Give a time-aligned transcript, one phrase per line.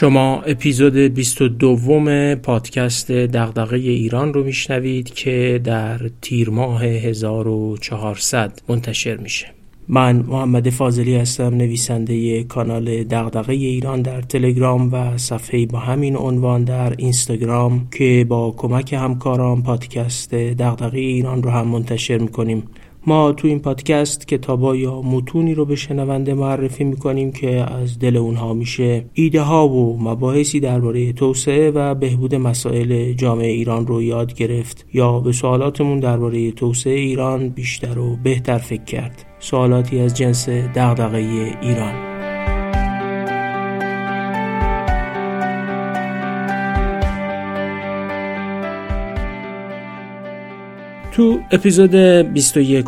[0.00, 9.46] شما اپیزود 22 پادکست دغدغه ایران رو میشنوید که در تیر ماه 1400 منتشر میشه.
[9.88, 16.64] من محمد فاضلی هستم نویسنده کانال دغدغه ایران در تلگرام و صفحه با همین عنوان
[16.64, 22.62] در اینستاگرام که با کمک همکاران پادکست دغدغه ایران رو هم منتشر می‌کنیم.
[23.06, 28.16] ما تو این پادکست کتابا یا متونی رو به شنونده معرفی می‌کنیم که از دل
[28.16, 34.34] اونها میشه ایده ها و مباحثی درباره توسعه و بهبود مسائل جامعه ایران رو یاد
[34.34, 39.24] گرفت یا به سوالاتمون درباره توسعه ایران بیشتر و بهتر فکر کرد.
[39.38, 41.18] سوالاتی از جنس دغدغه
[41.62, 42.07] ایران.
[51.18, 52.84] تو اپیزود 21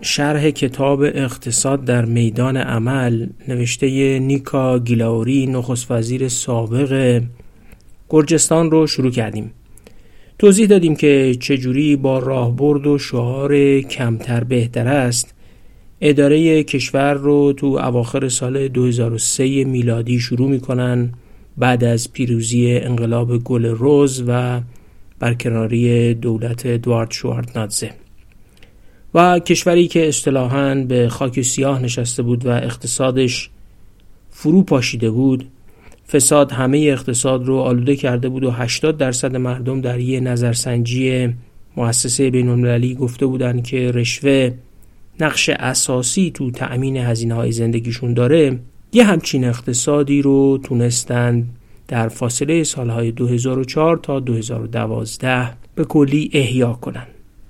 [0.00, 7.22] شرح کتاب اقتصاد در میدان عمل نوشته نیکا گیلاوری نخست وزیر سابق
[8.10, 9.52] گرجستان رو شروع کردیم.
[10.38, 15.34] توضیح دادیم که چجوری با راهبرد و شعار کمتر بهتر است.
[16.00, 21.12] اداره کشور رو تو اواخر سال 2003 میلادی شروع می‌کنن
[21.56, 24.60] بعد از پیروزی انقلاب گل روز و
[25.18, 27.90] برکناری دولت ادوارد نادزه.
[29.14, 33.50] و کشوری که اصطلاحاً به خاک سیاه نشسته بود و اقتصادش
[34.30, 35.48] فرو پاشیده بود
[36.12, 41.28] فساد همه اقتصاد رو آلوده کرده بود و 80 درصد مردم در یه نظرسنجی
[41.76, 44.50] مؤسسه بین گفته بودند که رشوه
[45.20, 48.58] نقش اساسی تو تأمین هزینه های زندگیشون داره
[48.92, 51.48] یه همچین اقتصادی رو تونستند
[51.88, 57.06] در فاصله سالهای 2004 تا 2012 به کلی احیا کنند.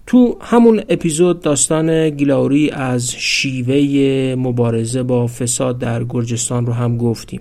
[0.06, 7.41] تو همون اپیزود داستان گیلاوری از شیوه مبارزه با فساد در گرجستان رو هم گفتیم.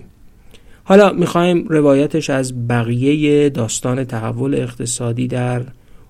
[0.84, 5.62] حالا می‌خوایم روایتش از بقیه داستان تحول اقتصادی در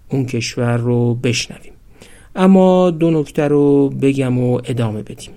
[0.09, 1.73] اون کشور رو بشنویم.
[2.37, 5.31] اما دو نکته رو بگم و ادامه بدیم.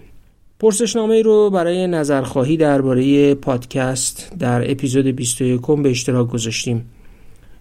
[0.59, 6.85] پرسشنامه رو برای نظرخواهی درباره پادکست در اپیزود 21 به اشتراک گذاشتیم.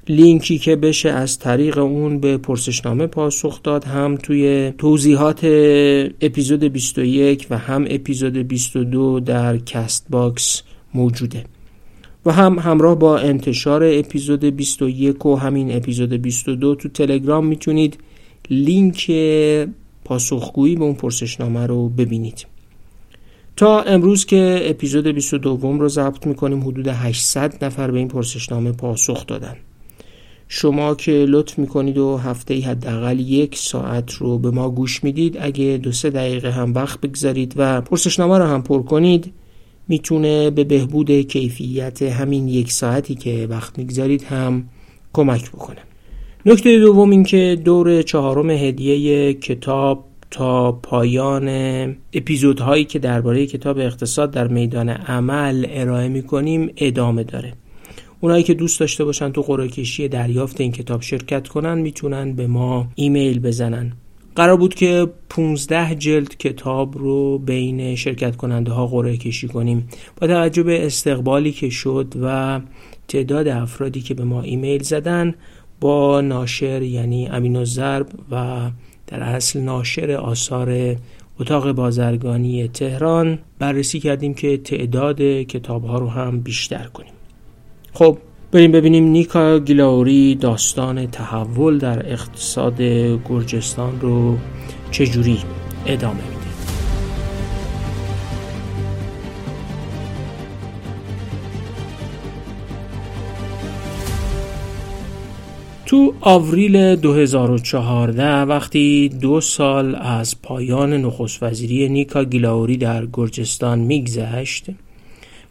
[0.09, 5.45] لینکی که بشه از طریق اون به پرسشنامه پاسخ داد هم توی توضیحات
[6.21, 10.63] اپیزود 21 و هم اپیزود 22 در کست باکس
[10.95, 11.45] موجوده.
[12.27, 17.99] و هم همراه با انتشار اپیزود 21 و همین اپیزود 22 تو تلگرام می‌تونید
[18.51, 19.11] لینک
[20.05, 22.58] پاسخگویی به اون پرسشنامه رو ببینید.
[23.59, 29.27] تا امروز که اپیزود 22 رو ضبط می‌کنیم حدود 800 نفر به این پرسشنامه پاسخ
[29.27, 29.57] دادن.
[30.49, 35.81] شما که لطف می‌کنید و هفته حداقل یک ساعت رو به ما گوش می‌دید اگه
[35.83, 39.33] دو سه دقیقه هم وقت بگذارید و پرسشنامه رو هم پر کنید
[39.89, 44.65] می‌تونه به بهبود کیفیت همین یک ساعتی که وقت می‌گذارید هم
[45.13, 45.81] کمک بکنه.
[46.47, 51.49] نکته دوم این که دور چهارم هدیه کتاب تا پایان
[52.13, 57.53] اپیزودهایی که درباره کتاب اقتصاد در میدان عمل ارائه می کنیم ادامه داره.
[58.21, 62.47] اونایی که دوست داشته باشن تو قرعه کشی دریافت این کتاب شرکت کنن می‌تونن به
[62.47, 63.93] ما ایمیل بزنن.
[64.37, 69.89] قرار بود که 15 جلد کتاب رو بین شرکت کننده ها قرعه کشی کنیم.
[70.21, 72.61] با توجه به استقبالی که شد و
[73.09, 75.35] تعداد افرادی که به ما ایمیل زدن
[75.81, 78.71] با ناشر یعنی امین ضرب و
[79.09, 80.97] در اصل ناشر آثار
[81.41, 87.13] اتاق بازرگانی تهران بررسی کردیم که تعداد کتاب ها رو هم بیشتر کنیم.
[87.93, 88.19] خب
[88.53, 92.83] بریم ببینیم نیکا گیلاوری داستان تحول در اقتصاد
[93.29, 94.37] گرجستان رو
[94.91, 95.39] چجوری
[95.87, 96.38] ادامه میده.
[105.89, 114.67] تو آوریل 2014 وقتی دو سال از پایان نخست وزیری نیکا گیلاوری در گرجستان میگذشت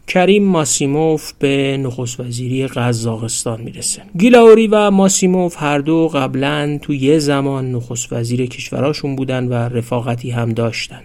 [0.06, 4.02] کریم ماسیموف به نخست وزیری قزاقستان می‌رسه.
[4.18, 10.30] گیلاوری و ماسیموف هر دو قبلا تو یه زمان نخست وزیر کشوراشون بودن و رفاقتی
[10.30, 11.02] هم داشتن.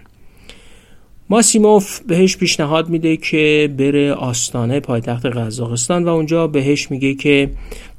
[1.34, 7.50] ماسیموف بهش پیشنهاد میده که بره آستانه پایتخت قزاقستان و اونجا بهش میگه که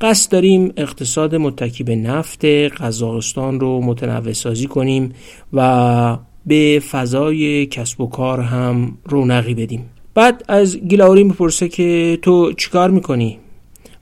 [0.01, 5.13] قصد داریم اقتصاد متکی به نفت قزاقستان رو متنوع سازی کنیم
[5.53, 9.89] و به فضای کسب و کار هم رونقی بدیم.
[10.13, 13.37] بعد از گیلاوری می‌پرسه که تو چیکار می‌کنی؟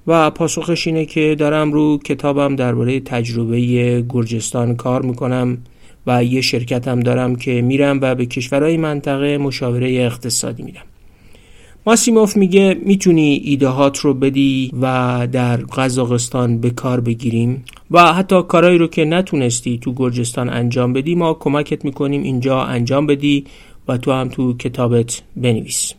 [0.08, 5.58] و پاسخش اینه که دارم رو کتابم درباره تجربه گرجستان کار می‌کنم.
[6.08, 10.82] و یه شرکتم دارم که میرم و به کشورهای منطقه مشاوره اقتصادی میدم.
[11.86, 18.78] ماسیموف میگه می‌تونی ایدهات رو بدی و در قزاقستان به کار بگیریم و حتی کارهایی
[18.78, 23.46] رو که نتونستی تو گرجستان انجام بدی ما کمکت می‌کنیم اینجا انجام بدی
[23.88, 25.94] و تو هم تو کتابت بنویس.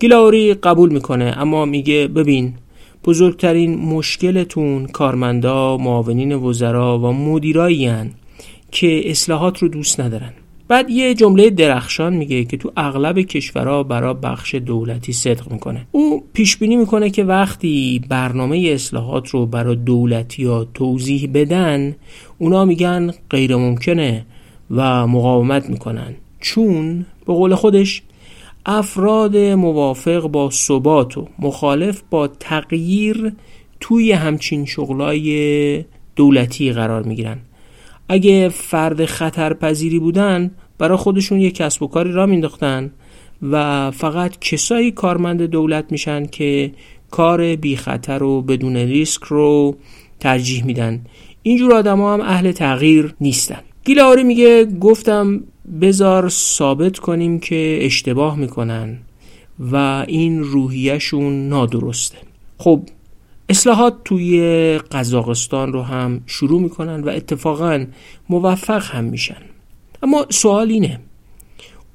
[0.00, 2.54] گیلاوری قبول می‌کنه اما میگه ببین
[3.04, 7.86] بزرگترین مشکلتون کارمندا معاونین وزرا و مدیرایی
[8.70, 10.32] که اصلاحات رو دوست ندارن.
[10.68, 15.86] بعد یه جمله درخشان میگه که تو اغلب کشورها برای بخش دولتی صدق می‌کنه.
[15.92, 21.96] او پیش بینی می‌کنه که وقتی برنامه اصلاحات رو برای دولتی ها توضیح بدن
[22.38, 24.26] اونا میگن غیر ممکنه
[24.70, 26.14] و مقاومت می‌کنن.
[26.40, 28.02] چون به قول خودش
[28.66, 33.32] افراد موافق با ثبات و مخالف با تغییر
[33.80, 35.84] توی همچین شغلای
[36.16, 37.38] دولتی قرار می‌گیرن.
[38.08, 42.90] اگه فرد خطرپذیری بودن برای خودشون یه کسب و کاری را مینداختن
[43.42, 46.72] و فقط کسایی کارمند دولت میشن که
[47.10, 49.76] کار بی خطر و بدون ریسک رو
[50.20, 51.04] ترجیح میدن.
[51.42, 53.60] اینجور آدم هم اهل تغییر نیستن.
[53.84, 55.40] گیلاوری میگه گفتم
[55.80, 58.98] بزار ثابت کنیم که اشتباه می‌کنن
[59.72, 62.16] و این روحیشون نادرسته.
[62.58, 62.82] خب
[63.48, 64.40] اصلاحات توی
[64.78, 67.86] قزاقستان رو هم شروع می‌کنن و اتفاقا
[68.28, 69.42] موفق هم میشن
[70.02, 71.00] اما سوال اینه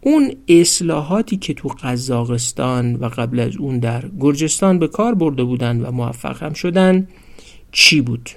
[0.01, 5.81] اون اصلاحاتی که تو قزاقستان و قبل از اون در گرجستان به کار برده بودن
[5.81, 7.07] و موفق هم شدن
[7.71, 8.29] چی بود؟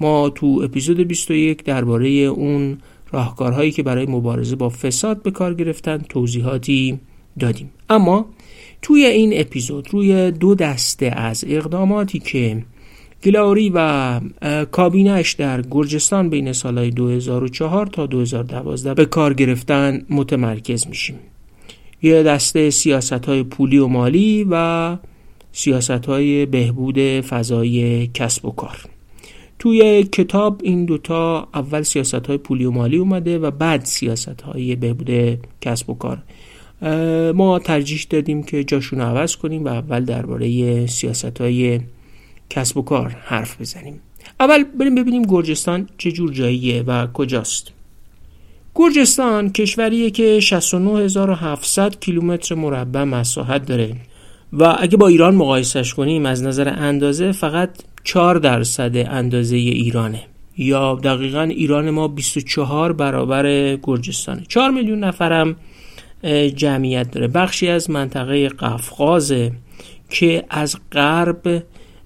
[0.00, 2.78] ما تو اپیزود 21 درباره اون
[3.12, 7.00] راهکارهایی که برای مبارزه با فساد به کار گرفتن توضیحاتی
[7.38, 8.26] دادیم اما
[8.82, 12.62] توی این اپیزود روی دو دسته از اقداماتی که
[13.24, 14.20] گلاوری و
[14.72, 21.18] کابینش در گرجستان بین سالهای 2004 تا 2012 به کار گرفتن متمرکز میشیم.
[22.02, 24.96] یه دسته سیاست های پولی و مالی و
[25.52, 28.78] سیاست های بهبود فضای کسب و کار.
[29.58, 34.76] توی کتاب این دوتا اول سیاست های پولی و مالی اومده و بعد سیاست های
[34.76, 36.22] بهبود کسب و کار.
[37.34, 41.80] ما ترجیح دادیم که جاشون عوض کنیم و اول درباره سیاست های
[42.50, 44.00] کسب و کار حرف بزنیم.
[44.40, 47.72] اول بریم ببینیم گرجستان چه جور جاییه و کجاست.
[48.74, 53.96] گرجستان کشوریه که 69700 کیلومتر مربع مساحت داره
[54.52, 57.70] و اگه با ایران مقایسش کنیم از نظر اندازه فقط
[58.04, 60.22] 4 درصد اندازه ایرانه.
[60.56, 64.42] یا دقیقا ایران ما 24 برابر گرجستانه.
[64.48, 65.56] 4 میلیون نفرم
[66.56, 67.28] جمعیت داره.
[67.28, 69.52] بخشی از منطقه قفقازه
[70.10, 71.62] که از غرب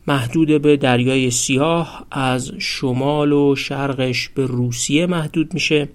[0.07, 5.89] محدود به دریای سیاه از شمال و شرقش به روسیه محدود میشه.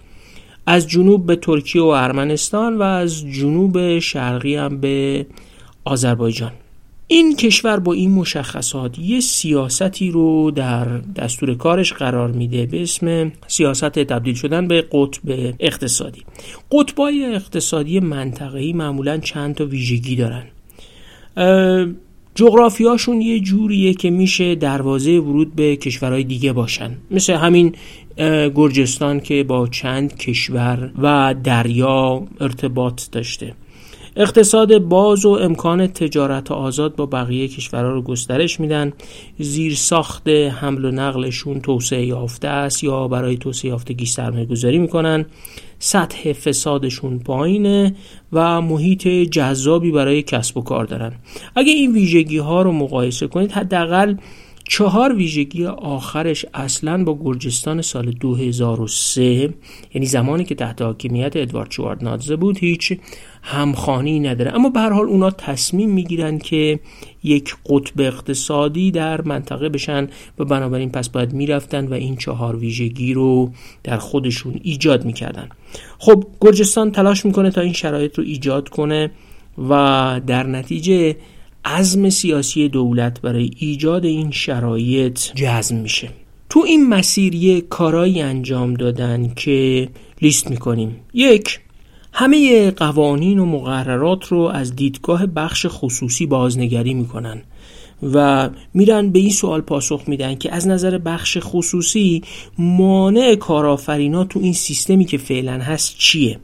[0.66, 5.26] از جنوب به ترکیه و ارمنستان و از جنوب شرقی هم به
[5.86, 6.52] آذربایجان.
[7.12, 13.32] این کشور با این مشخصات یه سیاستی رو در دستور کارش قرار میده به اسم
[13.48, 16.22] سیاست تبدیل شدن به قطب اقتصادی.
[16.72, 20.44] قطبای اقتصادی منطقه‌ای معمولا چند تا ویژگی دارن.
[22.36, 26.92] جغرافیاشون یه جوریه که میشه دروازه ورود به کشورهای دیگه باشن.
[27.12, 27.76] مثل همین
[28.56, 33.54] گرجستان که با چند کشور و دریا ارتباط داشته.
[34.20, 38.94] اقتصاد باز و امکان تجارت آزاد با بقیه کشورها رو گسترش میدن.
[39.40, 45.26] زیر ساخت حمل و نقلشون توسعه یافته است یا برای توسعه یافتگی سرمایه گذاری می‌کنن.
[45.80, 47.96] سطح فسادشون پایینه
[48.34, 51.12] و محیط جذابی برای کسب و کار دارن.
[51.56, 54.16] اگه این ویژگی ها رو مقایسه کنید حداقل
[54.72, 59.54] چهار ویژگی آخرش اصلا با گرجستان سال 2003
[59.94, 62.94] یعنی زمانی که تحت حاکمیت ادوارد نادزه بود هیچ
[63.42, 64.56] همخانی نداره.
[64.56, 66.80] اما به هر حال اونا تصمیم می‌گیرن که
[67.24, 70.08] یک قطب اقتصادی در منطقه بشن
[70.40, 73.52] و بنابراین پس باید می‌رفتن و این چهار ویژگی رو
[73.84, 75.50] در خودشون ایجاد می‌کردن.
[76.00, 79.12] خب گرجستان تلاش می‌کنه تا این شرایط رو ایجاد کنه
[79.70, 81.16] و در نتیجه
[81.66, 86.10] عزم سیاسی دولت برای ایجاد این شرایط جزم میشه.
[86.50, 89.90] تو این مسیر یک کارایی انجام دادن که
[90.22, 90.96] لیست می‌کنیم.
[91.14, 91.60] یک
[92.14, 97.42] همه قوانین و مقررات رو از دیدگاه بخش خصوصی بازنگری می‌کنن
[98.14, 102.24] و میرن به این سوال پاسخ میدن که از نظر بخش خصوصی
[102.58, 106.40] مانع کارآفرینا تو این سیستمی که فعلا هست چیه؟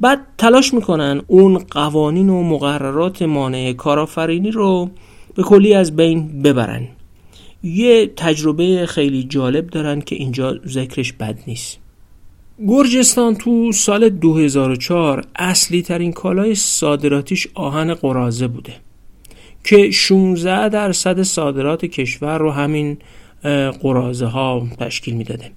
[0.00, 4.90] بعد تلاش می‌کنن اون قوانین و مقررات مانع کارآفرینی رو
[5.34, 6.88] به کلی از بین ببرن.
[7.62, 11.78] یه تجربه خیلی جالب دارن که اینجا ذکرش بد نیست.
[12.66, 18.72] گرجستان تو سال 2004 اصلی ترین کالای صادراتیش آهن قرازه بوده
[19.64, 22.98] که 16 درصد صادرات کشور رو همین
[23.82, 25.50] قرازه ها تشکیل می‌داده.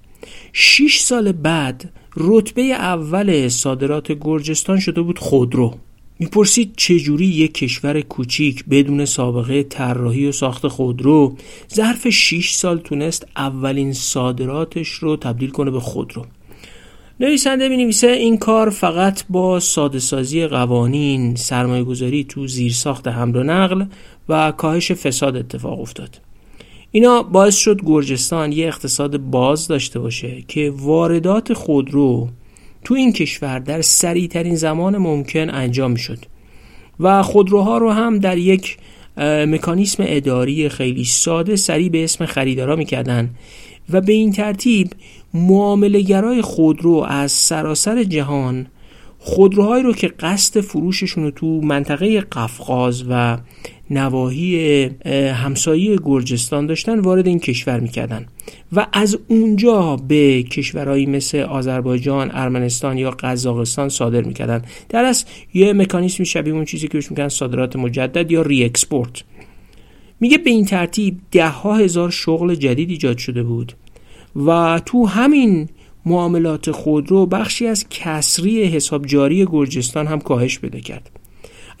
[0.52, 5.74] 6 سال بعد رتبه اول صادرات گرجستان شده بود خودرو.
[6.18, 11.36] می‌پرسید چجوری یک کشور کوچیک بدون سابقه طراحی و ساخت خودرو
[11.74, 16.26] ظرف 6 سال تونست اولین صادراتش رو تبدیل کنه به خودرو؟
[17.20, 23.36] نویسنده می نویسه این کار فقط با ساده سازی قوانین سرمایه گذاری تو زیرساخت حمل
[23.36, 23.84] و نقل
[24.28, 26.18] و کاهش فساد اتفاق افتاد.
[26.94, 32.28] اینا باعث شد گرجستان یه اقتصاد باز داشته باشه که واردات خودرو
[32.84, 36.18] تو این کشور در سریع ترین زمان ممکن انجام شد
[37.00, 38.76] و خودروها رو هم در یک
[39.18, 43.30] مکانیسم اداری خیلی ساده سریع به اسم خریدارا می‌کردن.
[43.90, 44.90] و به این ترتیب
[45.34, 48.66] معاملهگرای خودرو از سراسر جهان
[49.24, 53.38] خودروهایی رو که قصد فروششون رو تو منطقه قفقاز و
[53.90, 54.84] نواحی
[55.34, 58.26] همسایه گرجستان داشتن وارد این کشور می‌کردن.
[58.72, 64.62] و از اونجا به کشورهایی مثل آذربایجان، ارمنستان یا قزاقستان صادر می‌کردن.
[64.88, 65.24] در از
[65.54, 69.24] یه مکانیزمی شبیه اون چیزی که بهش میگن صادرات مجدد یا ری اکسپورت
[70.20, 73.72] میگه به این ترتیب ده ها هزار شغل جدید ایجاد شده بود.
[74.46, 75.68] و تو همین
[76.06, 81.10] معاملات خودرو بخشی از کسری حساب جاری گرجستان هم کاهش پیدا کرد.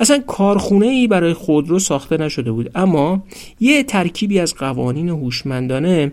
[0.00, 3.22] اصلا کارخونه ای برای خودرو ساخته نشده بود اما
[3.60, 6.12] یه ترکیبی از قوانین هوشمندانه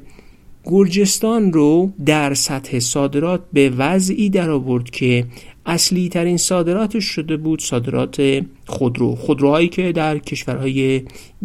[0.66, 5.25] گرجستان رو در سطح صادرات به وضعی در آورد که
[5.66, 11.01] اصلی ترین صادراتش شده بود صادرات خودرو خودروهایی که در کشورهای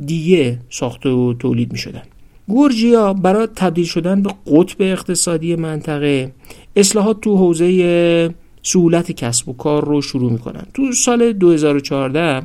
[0.07, 2.03] دیگه ساخته و تولید می شدن
[2.49, 6.33] گورجیا برای تبدیل شدن به قطب اقتصادی منطقه
[6.77, 10.67] اصلاحات تو حوزه سهولت کسب و کار رو شروع می‌کنن.
[10.75, 12.43] تو سال 2014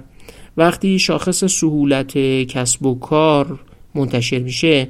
[0.57, 3.59] وقتی شاخص سهولت کسب و کار
[3.95, 4.87] منتشر میشه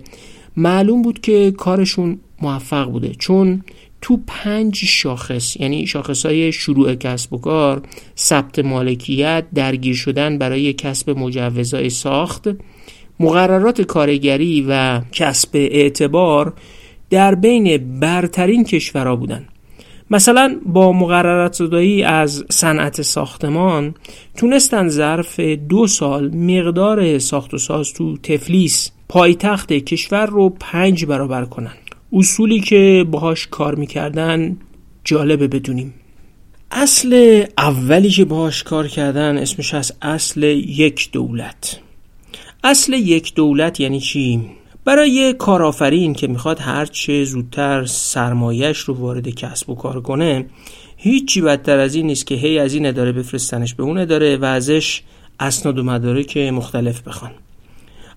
[0.58, 3.64] معلوم بود که کارشون موفق بوده چون
[4.02, 7.82] تو پنج شاخص یعنی شاخص های شروع کسب و کار
[8.18, 12.48] ثبت مالکیت درگیر شدن برای کسب مجوزهای ساخت
[13.20, 16.54] مقررات کارگری و کسب اعتبار
[17.10, 19.48] در بین برترین کشورها بودند.
[20.12, 23.96] مثلا با مقررات زدایی از صنعت ساختمان
[24.38, 31.46] تونستن ظرف دو سال مقدار ساخت و ساز تو تفلیس پایتخت کشور رو پنج برابر
[31.46, 31.74] کنن.
[32.14, 34.58] اصولی که باهاش کار می‌کردن
[35.04, 35.94] جالبه بدونیم.
[36.72, 41.80] اصل اولی که باهاش کار کردن اسمش از اصل یک دولت.
[42.64, 44.42] اصل یک دولت یعنی چی؟
[44.86, 50.46] برای کارآفرین که می‌خواد هرچه زودتر سرمایش رو وارد کسب و کار کنه
[50.98, 54.46] هیچی بدتر از این نیست که هی از این اداره بفرستنش به اون اداره و
[54.46, 55.02] ازش
[55.40, 57.32] اسناد و مدارک مختلف بخوان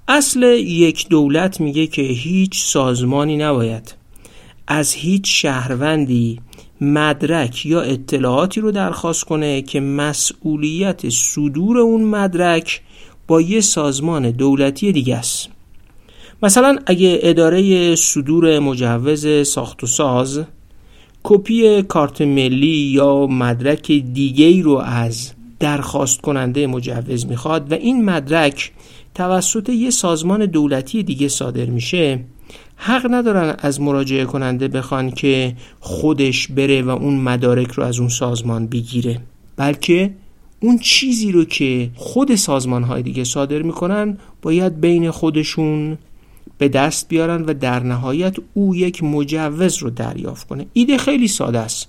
[0.09, 3.95] اصل یک دولت میگه که هیچ سازمانی نباید
[4.67, 6.41] از هیچ شهروندی
[6.81, 12.81] مدرک یا اطلاعاتی رو درخواست کنه که مسئولیت صدور اون مدرک
[13.33, 15.49] با یه سازمان دولتی دیگه است.
[16.43, 20.45] مثلا اگه اداره صدور مجوز ساخت و ساز
[21.23, 28.05] کپی کارت ملی یا مدرک دیگه ای رو از درخواست کننده مجوز می‌خواد و این
[28.05, 28.73] مدرک
[29.15, 32.25] توسط یه سازمان دولتی دیگه صادر میشه
[32.77, 38.09] حق ندارن از مراجعه کننده بخوان که خودش بره و اون مدارک رو از اون
[38.09, 39.21] سازمان بگیره.
[39.57, 40.15] بلکه
[40.63, 45.99] اون چیزی رو که خود سازمان های دیگه صادر می‌کنن باید بین خودشون
[46.59, 50.67] به دست بیارن و در نهایت او یک مجوز رو دریافت کنه.
[50.73, 51.89] ایده خیلی ساده است.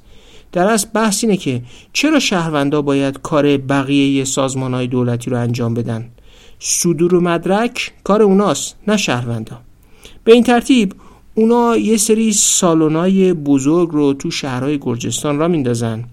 [0.51, 1.61] در از بحث اینه که
[1.93, 6.09] چرا شهروندا باید کار بقیه سازمان های دولتی رو انجام بدن؟
[6.59, 9.61] صدور و مدرک کار اوناست نه شهروندا.
[10.23, 10.95] به این ترتیب
[11.35, 16.03] اونا یه سری سالونای بزرگ رو تو شهرهای گرجستان را میندازن.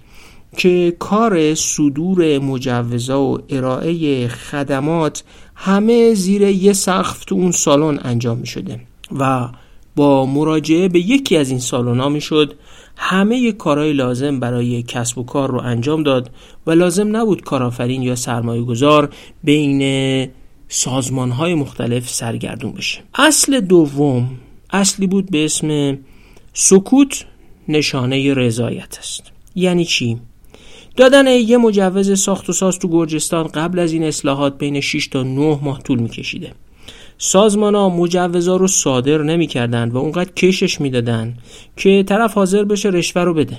[0.56, 8.38] که کار صدور مجوزا و ارائه خدمات همه زیر یه سقف تو اون سالن انجام
[8.38, 8.80] می شده
[9.18, 9.48] و
[9.96, 12.54] با مراجعه به یکی از این سالن ها می شد
[12.96, 16.30] همه کارهای لازم برای کسب و کار رو انجام داد
[16.66, 19.14] و لازم نبود کارآفرین یا سرمایه گذار
[19.44, 20.30] بین
[20.68, 23.00] سازمان های مختلف سرگردون بشه.
[23.14, 24.30] اصل دوم
[24.70, 25.98] اصلی بود به اسم
[26.52, 27.24] سکوت
[27.68, 29.22] نشانه رضایت است.
[29.54, 30.18] یعنی چی؟
[31.00, 35.22] دادن یه مجوز ساخت و ساز تو گرجستان قبل از این اصلاحات بین 6 تا
[35.22, 36.52] 9 ماه طول میکشیده.
[37.18, 41.34] سازمان ها مجوزا رو صادر نمی‌کردن و اونقدر کشش می‌دادن
[41.76, 43.58] که طرف حاضر بشه رشوه رو بده.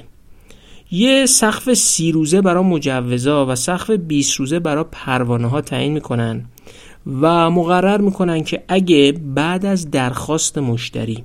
[0.91, 6.45] یه سقف سی روزه برای مجوزا و سقف 20 روزه برای پروانه ها تعیین می‌کنن
[7.21, 11.23] و مقرر می‌کنن که اگه بعد از درخواست مشتری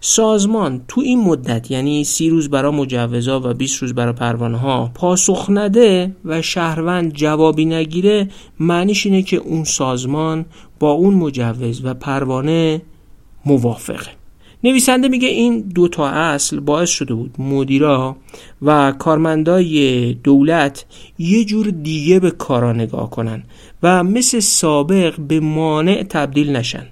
[0.00, 4.90] سازمان تو این مدت یعنی سی روز برای مجوزا و 20 روز برای پروانه ها
[4.94, 8.28] پاسخ نده و شهروند جوابی نگیره
[8.60, 10.46] معنیش اینه که اون سازمان
[10.80, 12.82] با اون مجوز و پروانه
[13.46, 14.18] موافقه.
[14.64, 18.16] نویسنده میگه این دو تا اصل باعث شده بود مدیرا
[18.62, 20.84] و کارمندای دولت
[21.18, 23.42] یه جور دیگه به کارا نگاه کنن
[23.82, 26.86] و مثل سابق به مانع تبدیل نشن.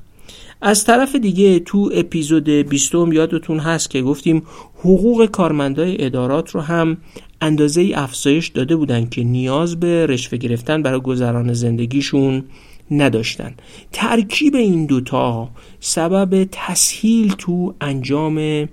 [0.66, 4.42] از طرف دیگه تو اپیزود 20 یادتون هست که گفتیم
[4.78, 6.96] حقوق کارمندای ادارات رو هم
[7.40, 12.44] اندازه افزایش داده بودن که نیاز به رشوه گرفتن برای گذران زندگیشون
[12.90, 13.54] نداشتن.
[13.92, 15.48] ترکیب این دوتا
[15.80, 18.68] سبب تسهیل تو انجام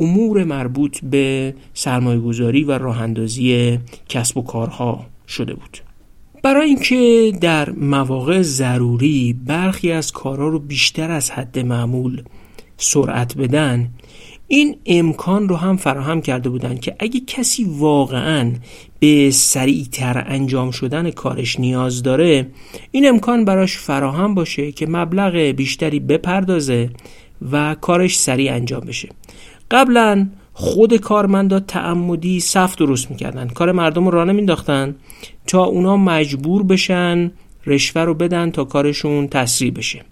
[0.00, 5.93] امور مربوط به سرمایه گذاری و راه اندازی کسب و کارها شده بود.
[6.44, 12.22] برای اینکه در مواقع ضروری برخی از کارها رو بیشتر از حد معمول
[12.76, 13.90] سرعت بدن
[14.48, 18.52] این امکان رو هم فراهم کرده بودند که اگه کسی واقعا
[18.98, 22.46] به سریعتر انجام شدن کارش نیاز داره
[22.90, 26.90] این امکان براش فراهم باشه که مبلغ بیشتری بپردازه
[27.52, 29.08] و کارش سریع انجام بشه.
[29.70, 33.48] قبلا خود کارمندا تعمدی صف درست می‌کردن.
[33.48, 34.94] کار مردم رو راه نمینداختن
[35.46, 37.30] تا اونا مجبور بشن
[37.66, 40.02] رشوه رو بدن تا کارشون تسریع بشه.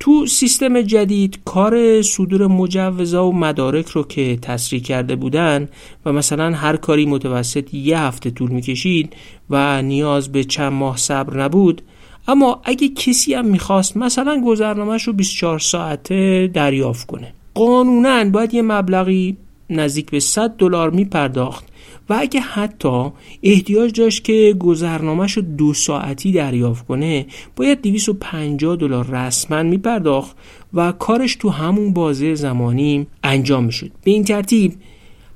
[0.00, 5.68] تو سیستم جدید کار صدور مجوزا و مدارک رو که تسریع کرده بودن
[6.04, 9.16] و مثلا هر کاری متوسط یه هفته طول می‌کشید
[9.50, 11.82] و نیاز به چند ماه صبر نبود
[12.28, 17.32] اما اگه کسی هم می‌خواست مثلا گذرنامهش رو 24 ساعته دریافت کنه.
[17.54, 19.36] قانونا باید یه مبلغی
[19.72, 21.64] نزدیک به 100 دلار میپرداخت
[22.08, 23.10] و اگه حتی
[23.42, 30.36] احتیاج داشت که گذرنامهش رو دو ساعتی دریافت کنه باید 250 دلار رسما میپرداخت
[30.74, 33.90] و کارش تو همون بازه زمانی انجام می‌شد.
[34.04, 34.74] به این ترتیب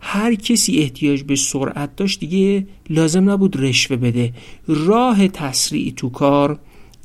[0.01, 4.33] هر کسی احتیاج به سرعت داشت دیگه لازم نبود رشوه بده.
[4.67, 6.59] راه تسریع تو کار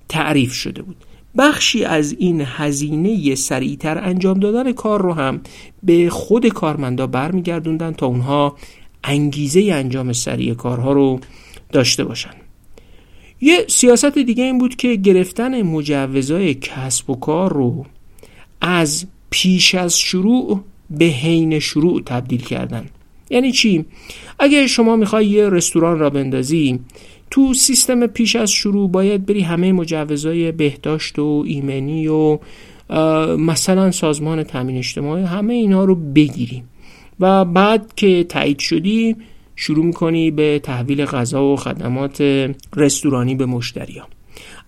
[0.10, 0.95] تعریف شده بود.
[1.38, 5.41] بخشی از این هزینه سریعتر انجام دادن کار رو هم
[5.84, 8.56] به خود کارمندا برمیگردوندن تا اونها
[9.04, 11.20] انگیزه انجام سریع کارها رو
[11.72, 12.34] داشته باشن
[13.41, 17.86] یه سیاست دیگه این بود که گرفتن مجوزهای کسب و کار رو
[18.62, 22.86] از پیش از شروع به حین شروع تبدیل کردن
[23.30, 23.86] یعنی چی؟
[24.39, 26.80] اگه شما می‌خوای یه رستوران را بندازی
[27.32, 32.39] تو سیستم پیش از شروع باید بری همه مجوزهای بهداشت و ایمنی و
[33.38, 36.63] مثلا سازمان تامین اجتماعی همه اینا رو بگیری.
[37.20, 39.15] و بعد که تایید شدی
[39.56, 42.22] شروع می‌کنی به تحویل غذا و خدمات
[42.76, 44.08] رستورانی به مشتریا.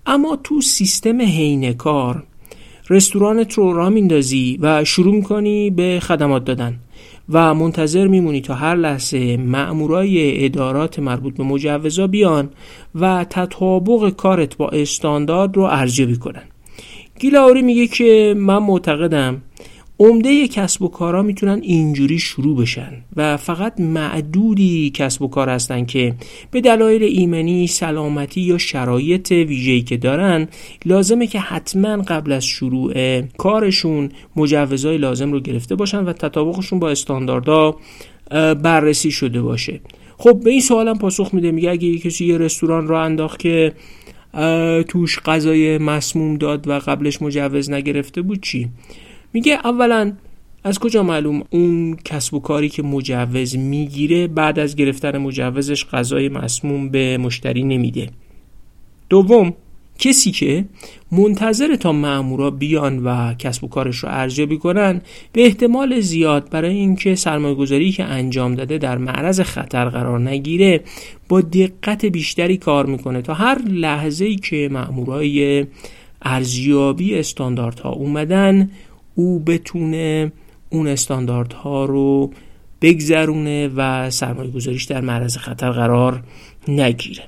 [0.05, 2.23] اما تو سیستم حین کار
[2.89, 6.79] رستورانت رو را میندازی و شروع می‌کنی به خدمات دادن.
[7.29, 12.49] و منتظر میمونی تا هر لحظه مأمورای ادارات مربوط به مجوزا بیان
[12.95, 16.43] و تطابق کارت با استاندارد رو ارزیابی کنن.
[17.19, 19.41] گیلاوری میگه که من معتقدم
[19.99, 25.85] عمده کسب و کارها می‌تونن اینجوری شروع بشن و فقط معدودی کسب و کار هستن
[25.85, 26.15] که
[26.51, 30.47] به دلایل ایمنی، سلامتی یا شرایط ویژه‌ای که دارن
[30.85, 36.89] لازمه که حتما قبل از شروع کارشون مجوزهای لازم رو گرفته باشن و تطابقشون با
[36.89, 37.77] استانداردها
[38.63, 39.79] بررسی شده باشه.
[40.17, 43.73] خب به این سوالم پاسخ میده میگه اگه کسی یه رستوران را انداخت که
[44.87, 48.69] توش غذای مسموم داد و قبلش مجوز نگرفته بود چی؟
[49.33, 50.13] میگه اولا
[50.63, 56.29] از کجا معلوم اون کسب و کاری که مجوز می‌گیره بعد از گرفتن مجوزش غذای
[56.29, 58.09] مسموم به مشتری نمیده.
[59.09, 59.53] دوم
[59.99, 60.65] کسی که
[61.11, 66.73] منتظر تا مامورا بیان و کسب و کارش رو ارزیابی کنن به احتمال زیاد برای
[66.73, 70.81] اینکه سرمایه گذاری که انجام داده در معرض خطر قرار نگیره
[71.29, 75.65] با دقت بیشتری کار می‌کنه تا هر لحظه ای که مامورای
[76.21, 78.71] ارزیابی استانداردها اومدن
[79.15, 80.31] او بتونه
[80.69, 82.31] اون استانداردها رو
[82.81, 86.23] بگذرونه و سرمایه گذاریش در معرض خطر قرار
[86.67, 87.23] نگیره.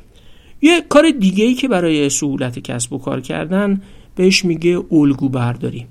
[0.61, 3.81] یه کار دیگه ای که برای سهولت کسب و کار کردن
[4.15, 5.85] بهش میگه الگو برداری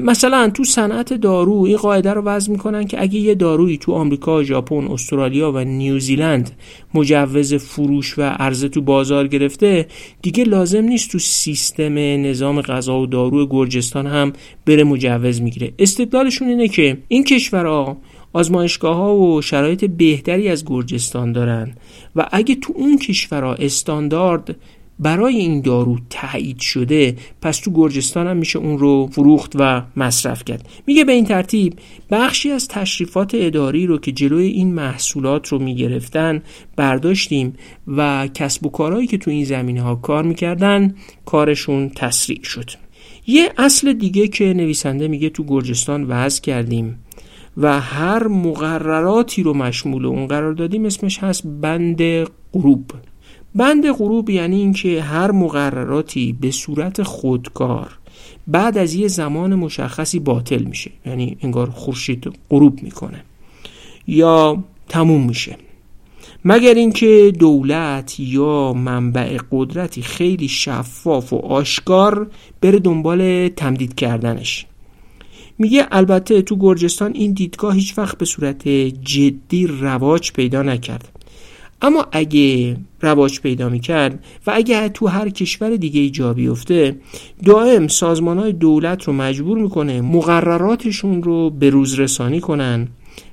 [0.00, 4.42] مثلا تو صنعت دارو این قاعده رو وضع می‌کنن که اگه یه دارویی تو آمریکا،
[4.42, 6.50] ژاپن، استرالیا و نیوزیلند
[6.94, 9.86] مجوز فروش و عرضه تو بازار گرفته
[10.22, 14.32] دیگه لازم نیست تو سیستم نظام غذا و دارو گرجستان هم
[14.66, 15.72] بره مجوز می‌گیره.
[15.78, 17.96] استدلالشون اینه که این کشورها
[18.32, 21.74] آزمایشگاه ها و شرایط بهتری از گرجستان دارن
[22.16, 24.56] و اگه تو اون کشورها استاندارد
[24.98, 30.44] برای این دارو تایید شده پس تو گرجستان هم میشه اون رو فروخت و مصرف
[30.44, 30.68] کرد.
[30.86, 31.74] میگه به این ترتیب
[32.10, 36.42] بخشی از تشریفات اداری رو که جلوی این محصولات رو می‌گرفتن
[36.76, 37.54] برداشتیم
[37.86, 42.70] و کسب و کارهایی که تو این زمینه ها کار می‌کردن کارشون تسریع شد.
[43.26, 46.98] یه اصل دیگه که نویسنده میگه تو گرجستان وضع کردیم
[47.56, 52.02] و هر مقرراتی رو مشمول اون قرار دادیم اسمش هست بند
[52.52, 52.92] غروب.
[53.56, 57.98] بند غروب یعنی اینکه هر مقرراتی به صورت خودکار
[58.46, 60.90] بعد از یه زمان مشخصی باطل میشه.
[61.06, 63.22] یعنی انگار خورشید غروب می‌کنه
[64.06, 65.56] یا تموم میشه.
[66.44, 74.66] مگر اینکه دولت یا منبع قدرتی خیلی شفاف و آشکار بره دنبال تمدید کردنش؟
[75.58, 81.15] میگه البته تو گرجستان این دیدگاه هیچ وقت به صورت جدی رواج پیدا نکرد.
[81.82, 86.96] اما اگه رواج پیدا می‌کرد و اگه تو هر کشور دیگه جا بیفته
[87.44, 92.88] دائم سازمان های دولت رو مجبور می‌کنه مقرراتشون رو به روز رسانی کنن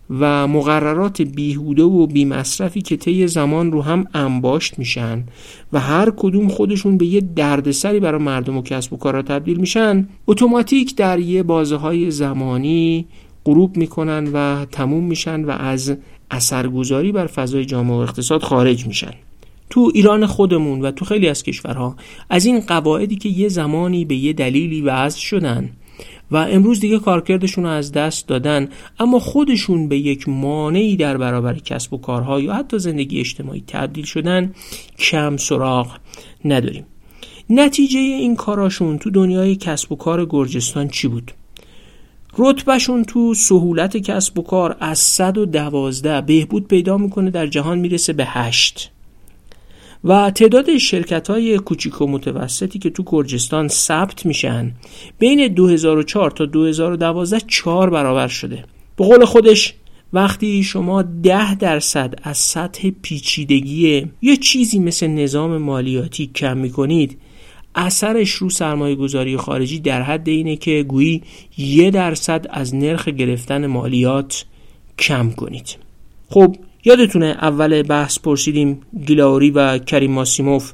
[0.10, 5.24] و مقررات بیهوده و بیمصرفی که طی زمان رو هم انباشت میشن
[5.74, 10.08] و هر کدوم خودشون به یه دردسری برای مردم و کسب و کارا تبدیل میشن
[10.28, 13.06] اتوماتیک در یه بازه های زمانی
[13.46, 15.98] غروب می‌کنن و تموم میشن و از
[16.34, 19.14] اثرگذاری بر فضای جامعه و اقتصاد خارج میشن
[19.70, 21.96] تو ایران خودمون و تو خیلی از کشورها
[22.30, 25.70] از این قواعدی که یه زمانی به یه دلیلی وضع شدن
[26.32, 28.70] و امروز دیگه کارکردشون رو از دست دادن
[29.00, 34.06] اما خودشون به یک مانعی در برابر کسب و کارها یا حتی زندگی اجتماعی تبدیل
[34.06, 34.54] شدن
[35.00, 35.88] کم سراغ
[36.46, 36.86] نداریم
[37.50, 41.32] نتیجه این کاراشون تو دنیای کسب و کار گرجستان چی بود؟
[42.38, 48.26] رتبهشون تو سهولت کسب و کار از 112 بهبود پیدا می‌کنه در جهان می‌رسه به
[48.26, 48.92] 8
[50.04, 54.72] و تعداد شرکت های کوچیک و متوسطی که تو گرجستان ثبت میشن
[55.20, 58.66] بین 2004 تا 2012 چهار برابر شده.
[58.98, 59.74] به قول خودش
[60.14, 67.18] وقتی شما ده درصد از سطح پیچیدگی یه چیزی مثل نظام مالیاتی کم می‌کنید
[67.76, 71.22] اثرش رو سرمایه گذاری خارجی در حد اینه که گویی
[71.58, 74.46] یه درصد از نرخ گرفتن مالیات
[75.00, 75.76] کم کنید.
[76.30, 76.56] خب
[76.86, 80.74] یادتونه اول بحث پرسیدیم گیلاوری و کریم ماسیموف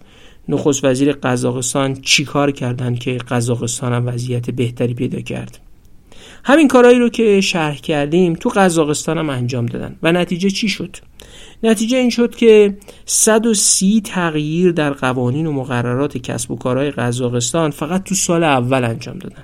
[0.49, 5.59] نخست وزیر قزاقستان چیکار کردن که قزاقستان هم وضعیت بهتری پیدا کرد؟
[6.43, 9.95] همین کارهایی رو که شرح کردیم تو قزاقستان هم انجام دادن.
[10.03, 10.97] و نتیجه چی شد؟
[11.63, 18.03] نتیجه این شد که 130 تغییر در قوانین و مقررات کسب و کارهای قزاقستان فقط
[18.03, 19.43] تو سال اول انجام دادن.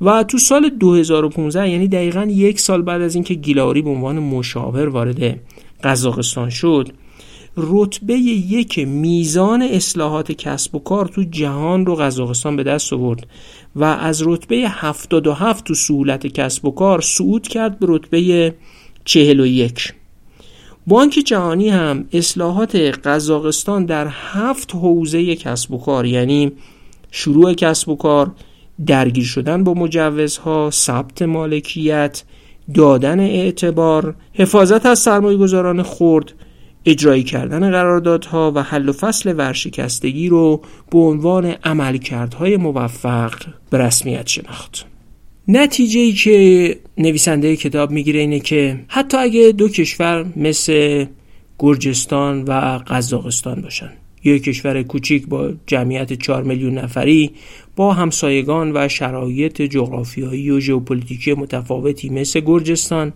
[0.00, 4.88] و تو سال 2015 یعنی دقیقا یک سال بعد از اینکه گیلاری به عنوان مشاور
[4.88, 5.40] وارد
[5.84, 6.88] قزاقستان شد
[7.56, 13.26] رتبه یک میزان اصلاحات کسب و کار تو جهان رو قزاقستان به دست آورد
[13.76, 18.54] و از رتبه 77 تو سهولت کسب و کار صعود کرد به رتبه
[19.04, 19.94] 41
[20.86, 26.52] بانک جهانی هم اصلاحات قزاقستان در هفت حوزه کسب و کار یعنی
[27.10, 28.30] شروع کسب و کار
[28.86, 32.22] درگیر شدن با مجوزها ثبت مالکیت
[32.74, 36.32] دادن اعتبار حفاظت از سرمایه گذاران خرد
[36.84, 43.32] اجرایی کردن قراردادها و حل و فصل ورشکستگی رو به عنوان عملکردهای موفق
[43.70, 44.91] به رسمیت شناخت.
[45.48, 51.06] نتیجه ای که نویسنده کتاب می‌گیره اینه که حتی اگه دو کشور مثل
[51.58, 53.90] گرجستان و قزاقستان باشن
[54.24, 57.30] یک کشور کوچیک با جمعیت 4 میلیون نفری
[57.76, 63.12] با همسایگان و شرایط جغرافیایی و ژئوپلیتیکی متفاوتی مثل گرجستان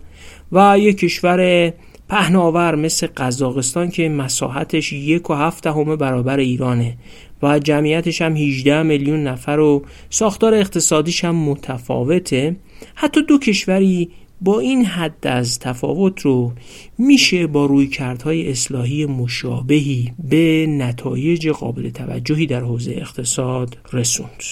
[0.51, 1.73] و یک کشور
[2.09, 6.97] پهناور مثل قزاقستان که مساحتش یک و هفت همه برابر ایرانه.
[7.41, 12.55] و جمعیتش هم 18 میلیون نفر و ساختار اقتصادیش هم متفاوته
[12.95, 14.09] حتی دو کشوری
[14.41, 16.53] با این حد از تفاوت رو
[16.97, 24.43] میشه با روی کردهای اصلاحی مشابهی به نتایج قابل توجهی در حوزه اقتصاد رسوند.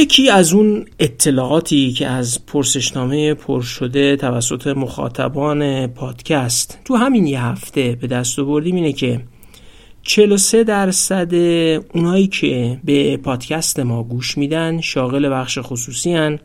[0.00, 7.42] یکی از اون اطلاعاتی که از پرسشنامه پر شده توسط مخاطبان پادکست تو همین یه
[7.42, 9.20] هفته به دست آوردیم اینه که
[10.02, 11.34] 43 درصد
[11.94, 16.38] اونایی که به پادکست ما گوش میدن شاغل بخش خصوصی هن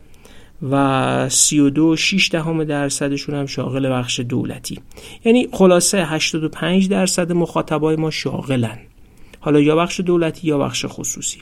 [0.72, 4.80] و 32 6 دهم درصدشون هم شاغل بخش دولتی.
[5.26, 8.78] یعنی خلاصه 85 درصد مخاطبای ما شاغلن.
[9.39, 11.39] حالا یا بخش دولتی یا بخش خصوصی.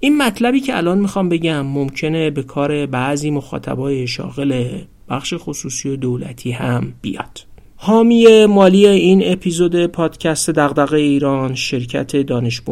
[0.00, 5.96] این مطلبی که الان می‌خوام بگم ممکنه به کار بعضی مخاطبای شاغل بخش خصوصی و
[5.96, 7.44] دولتی هم بیاد.
[7.76, 12.62] حامی مالی این اپیزود پادکست دغدغه ایران شرکت دانش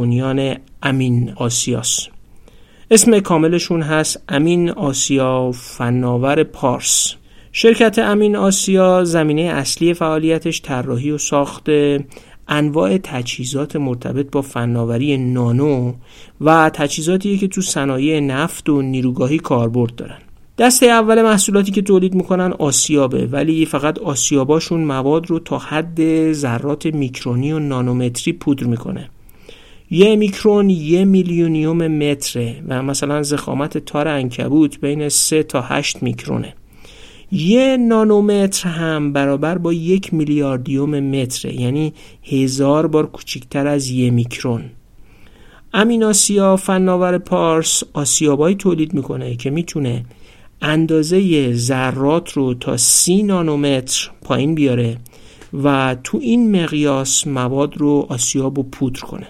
[0.82, 2.08] امین آسیاس.
[2.90, 7.14] اسم کاملشون هست امین آسیا فناور پارس.
[7.52, 11.68] شرکت امین آسیا زمینه اصلی فعالیتش طراحی و ساخت
[12.48, 15.92] انواع تجهیزات مرتبط با فناوری نانو
[16.40, 20.18] و تجهیزاتی که تو صنایع نفت و نیروگاهی کاربرد دارن.
[20.58, 26.86] دسته اول محصولاتی که تولید می‌کنن آسیابه ولی فقط آسیاباشون مواد رو تا حد ذرات
[26.86, 29.10] میکرونی و نانومتری پودر می‌کنه.
[29.90, 36.54] یه میکرون یه میلیونیوم متره و مثلا زخامت تار انکبوت بین 3 تا 8 میکرونه.
[37.32, 44.64] یه نانومتر هم برابر با یک میلیاردیوم متره یعنی هزار بار کوچکتر از یه میکرون.
[45.74, 50.04] امین آسیا فناور پارس آسیابایی تولید می‌کنه که می‌تونه
[50.62, 54.96] اندازه ذرات رو تا سی نانومتر پایین بیاره
[55.64, 59.26] و تو این مقیاس مواد رو آسیاب و پودر کنه.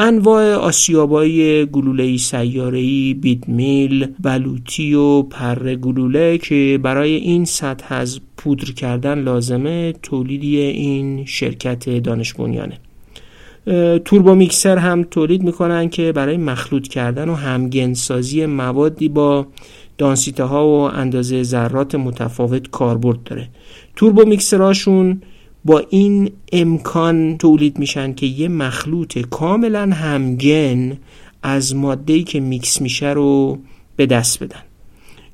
[0.00, 8.64] انواع آسیابای گلوله سیاره‌ای، بیدمیل، بلوطی و پر گلوله که برای این سطح از پودر
[8.64, 12.78] کردن لازمه تولیدی این شرکت دانش بنیانه.
[14.04, 19.46] توربو میکسر هم تولید می‌کنن که برای مخلوط کردن و همگنسازی موادی با
[19.98, 23.48] دانسیته ها و اندازه ذرات متفاوت کاربرد داره.
[23.96, 25.22] توربو میکسراشون
[25.68, 30.98] با این امکان تولید میشن که یه مخلوط کاملا همگن
[31.42, 33.58] از ماده‌ای که میکس میشه رو
[33.96, 34.62] به دست بدن.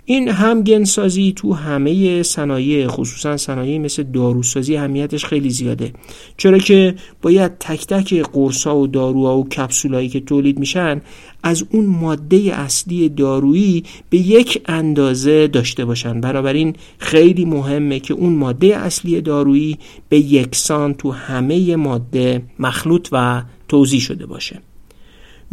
[0.07, 5.93] این همگنسازی تو همه صنایع خصوصا صنایع مثل داروسازی اهمیتش خیلی زیاده.
[6.37, 11.01] چرا که باید تک تک قرصا و داروها و کپسولایی که تولید میشن
[11.43, 16.21] از اون ماده اصلی دارویی به یک اندازه داشته باشن.
[16.21, 23.43] بنابراین خیلی مهمه که اون ماده اصلی دارویی به یکسان تو همه ماده مخلوط و
[23.69, 24.61] توضیح شده باشه.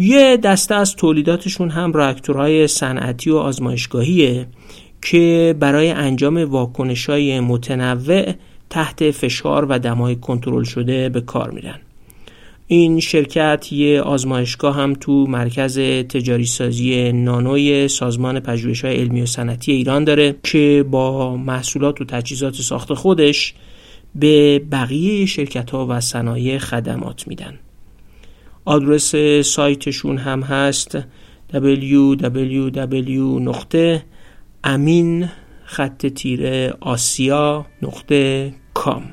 [0.02, 4.48] یه دسته از تولیداتشون هم راکتورهای صنعتی و آزمایشگاهیه
[5.02, 8.34] که برای انجام واکنش های متنوع
[8.70, 11.80] تحت فشار و دمای کنترل شده به کار میرن.
[12.68, 19.26] این شرکت یه آزمایشگاه هم تو مرکز تجاری سازی نانوی سازمان پژوهش های علمی و
[19.26, 23.54] صنعتی ایران داره که با محصولات و تجهیزات ساخت خودش
[24.16, 27.60] به بقیه شرکت ها و صنایع خدمات میدن.
[28.65, 30.97] آدرس سایتشون هم هست
[31.54, 32.82] www
[34.63, 35.30] امین
[35.65, 39.04] خط تیره آسیا نقطه کام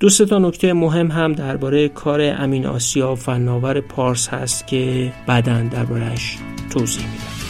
[0.00, 6.36] دو تا نکته مهم هم درباره کار امین آسیا فناور پارس هست که بعدا دربارهش
[6.70, 7.41] توضیح میدم.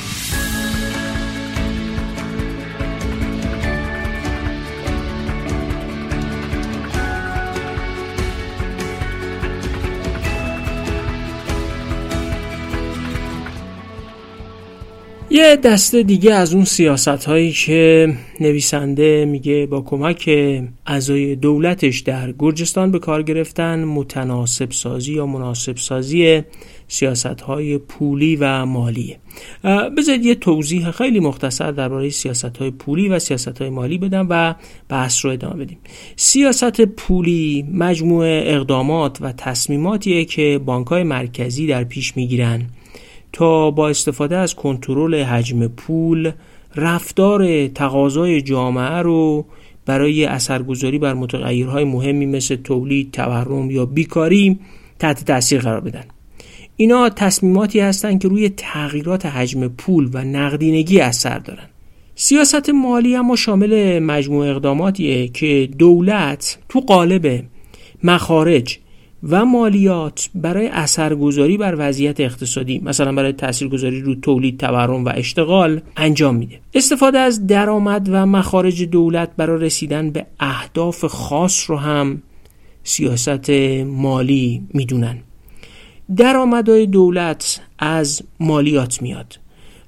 [15.34, 20.30] یه دسته دیگه از اون سیاست هایی که نویسنده میگه با کمک
[20.86, 26.42] اعضای دولتش در گرجستان به کار گرفتن متناسب سازی یا مناسب سازی
[26.88, 29.18] سیاست های پولی و مالیه.
[29.98, 34.54] بذارید یه توضیح خیلی مختصر درباره سیاست های پولی و سیاست های مالی بدم و
[34.88, 35.78] بحث رو ادامه بدیم.
[36.16, 42.66] سیاست پولی مجموعه اقدامات و تصمیماتیه که بانک های مرکزی در پیش می‌گیرن.
[43.32, 46.32] تا با استفاده از کنترل حجم پول
[46.76, 49.44] رفتار تقاضای جامعه رو
[49.86, 54.58] برای اثرگذاری بر متغیرهای مهمی مثل تولید، تورم یا بیکاری
[54.98, 56.04] تحت تاثیر قرار بدن.
[56.76, 61.66] اینا تصمیماتی هستند که روی تغییرات حجم پول و نقدینگی اثر دارن.
[62.14, 67.44] سیاست مالی اما شامل مجموع اقداماتیه که دولت تو قالب
[68.02, 68.78] مخارج
[69.28, 75.80] و مالیات برای اثرگذاری بر وضعیت اقتصادی مثلا برای تاثیرگذاری رو تولید تورم و اشتغال
[75.96, 76.60] انجام میده.
[76.74, 82.22] استفاده از درآمد و مخارج دولت برای رسیدن به اهداف خاص رو هم
[82.84, 83.50] سیاست
[83.86, 85.18] مالی می‌دونن.
[86.16, 89.38] درآمدهای دولت از مالیات میاد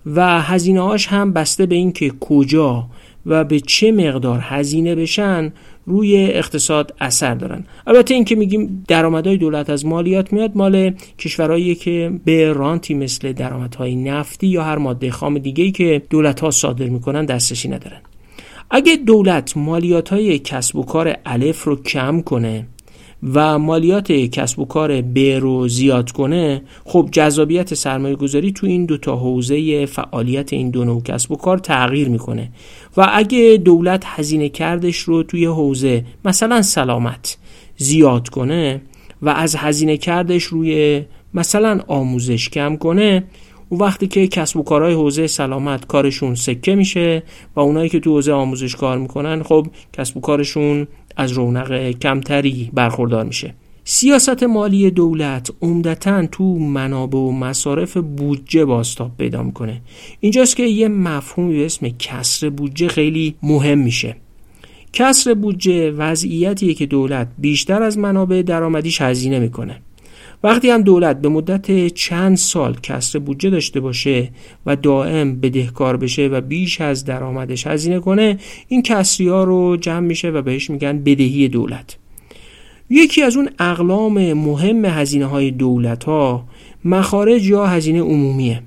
[0.07, 2.87] و هزینه هاش هم بسته به اینکه کجا
[3.27, 5.53] و به چه مقدار هزینه بشن
[5.87, 7.65] روی اقتصاد اثر دارن.
[7.87, 13.97] البته اینکه میگیم درآمدهای دولت از مالیات میاد مال کشورهایی که به رانتی مثل درآمدهای
[13.97, 18.01] نفتی یا هر ماده خام دیگه‌ای که دولت ها صادر می‌کنن دسترسی ندارن.
[18.71, 22.67] اگه دولت مالیات های کسب و کار الف رو کم کنه
[23.33, 28.87] و مالیات کسب و کار ب رو زیاد کنه خب جذابیت سرمایه گذاری تو این
[28.87, 32.51] دو تا حوزه فعالیت این دو نوع کسب و کار تغییر می‌کنه.
[32.97, 37.37] و اگه دولت هزینه کردش رو توی حوزه مثلا سلامت
[37.77, 38.83] زیاد کنه
[39.23, 41.03] و از هزینه کردش روی
[41.35, 43.25] مثلا آموزش کم کنه
[43.73, 47.23] و وقتی که کسب و کارهای حوزه سلامت کارشون سکه میشه
[47.57, 52.71] و اونایی که تو حوزه آموزش کار می‌کنن خب کسب و کارشون از رونق کمتری
[52.73, 53.55] برخوردار میشه.
[53.85, 59.81] سیاست مالی دولت عمدتا تو منابع و مصارف بودجه باستاب پیدا می‌کنه.
[60.21, 64.17] اینجاست که یه مفهومی به اسم کسر بودجه خیلی مهم میشه.
[64.93, 69.81] کسر بودجه وضعیتیه که دولت بیشتر از منابع درآمدیش هزینه می‌کنه.
[70.45, 74.31] وقتی هم دولت به مدت چند سال کسر بودجه داشته باشه
[74.67, 80.07] و دائم بدهکار بشه و بیش از درآمدش هزینه کنه این کسری ها رو جمع
[80.07, 81.97] میشه و بهش میگن بدهی دولت.
[82.91, 86.45] یکی از اون اقلام مهم هزینه های دولت ها
[86.85, 88.63] مخارج یا هزینه عمومیه.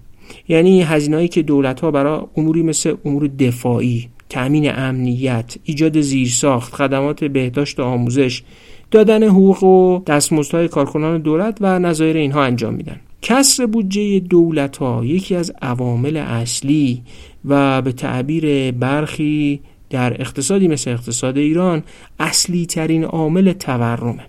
[0.47, 7.23] یعنی هزینه‌ای که دولت ها برای اموری مثل امور دفاعی تأمین امنیت ایجاد زیرساخت خدمات
[7.23, 8.43] بهداشت و آموزش
[8.91, 12.99] دادن حقوق و دستمزدهای کارکنان دولت و نظایر اینها انجام میدن.
[13.21, 17.01] کسر بودجه دولت ها یکی از عوامل اصلی
[17.45, 21.83] و به تعبیر برخی در اقتصادی مثل اقتصاد ایران
[22.19, 24.25] اصلی ترین عامل تورمه.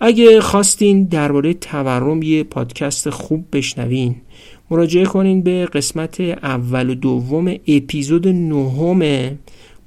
[0.00, 4.16] اگه خواستین درباره تورم یه پادکست خوب بشنوین
[4.70, 9.30] مراجعه کنین به قسمت اول و دوم اپیزود نهم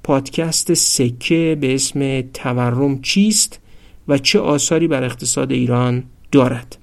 [0.03, 3.59] پادکست سکه به اسم تورم چیست؟
[4.07, 6.77] و چه آثاری بر اقتصاد ایران دارد.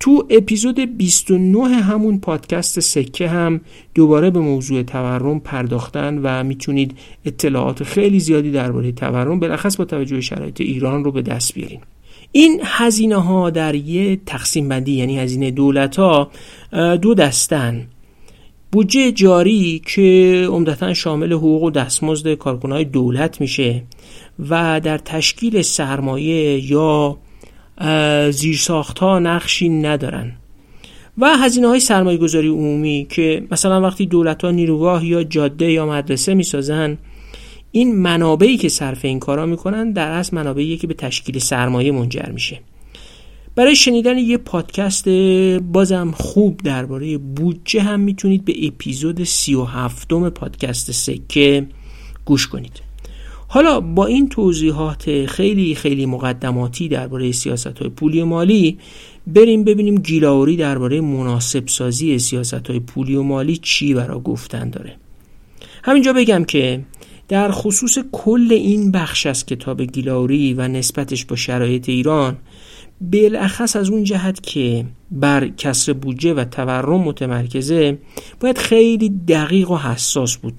[0.00, 3.60] تو اپیزود 29 همون پادکست سکه هم
[3.94, 10.20] دوباره به موضوع تورم پرداختن و می‌تونید اطلاعات خیلی زیادی درباره تورم بلخص با توجه
[10.20, 11.80] شرایط ایران رو به دست بیارین.
[12.32, 16.30] این هزینه ها در یه تقسیم بندی یعنی هزینه دولت ها
[17.02, 17.86] دو دستن.
[18.72, 23.82] بودجه جاری که عمدتا شامل حقوق و دستمزد کارکنهای دولت میشه.
[24.38, 27.16] و در تشکیل سرمایه یا
[28.30, 30.32] زیرساخت ها نقشی ندارن.
[31.18, 35.86] و هزینه های سرمایه گذاری عمومی که مثلا وقتی دولت ها نیروگاه یا جاده یا
[35.86, 36.98] مدرسه می‌سازن
[37.72, 42.30] این منابعی که صرف این کارا می‌کنن در اصل منابعی که به تشکیل سرمایه منجر
[42.32, 42.60] میشه.
[43.54, 45.08] برای شنیدن یه پادکست
[45.58, 51.66] بازم خوب درباره بودجه هم می‌تونید به اپیزود سی و هفتم پادکست سکه
[52.24, 52.87] گوش کنید.
[53.50, 58.78] حالا با این توضیحات خیلی خیلی مقدماتی درباره سیاست های پولی و مالی
[59.26, 64.96] بریم ببینیم گیلاوری درباره مناسب سازی سیاست های پولی و مالی چی برا گفتن داره.
[65.82, 66.80] همینجا بگم که
[67.28, 72.36] در خصوص کل این بخش از کتاب گیلاوری و نسبتش با شرایط ایران
[73.00, 77.98] بالاخص از اون جهت که بر کسر بودجه و تورم متمرکزه
[78.40, 80.54] باید خیلی دقیق و حساس بود.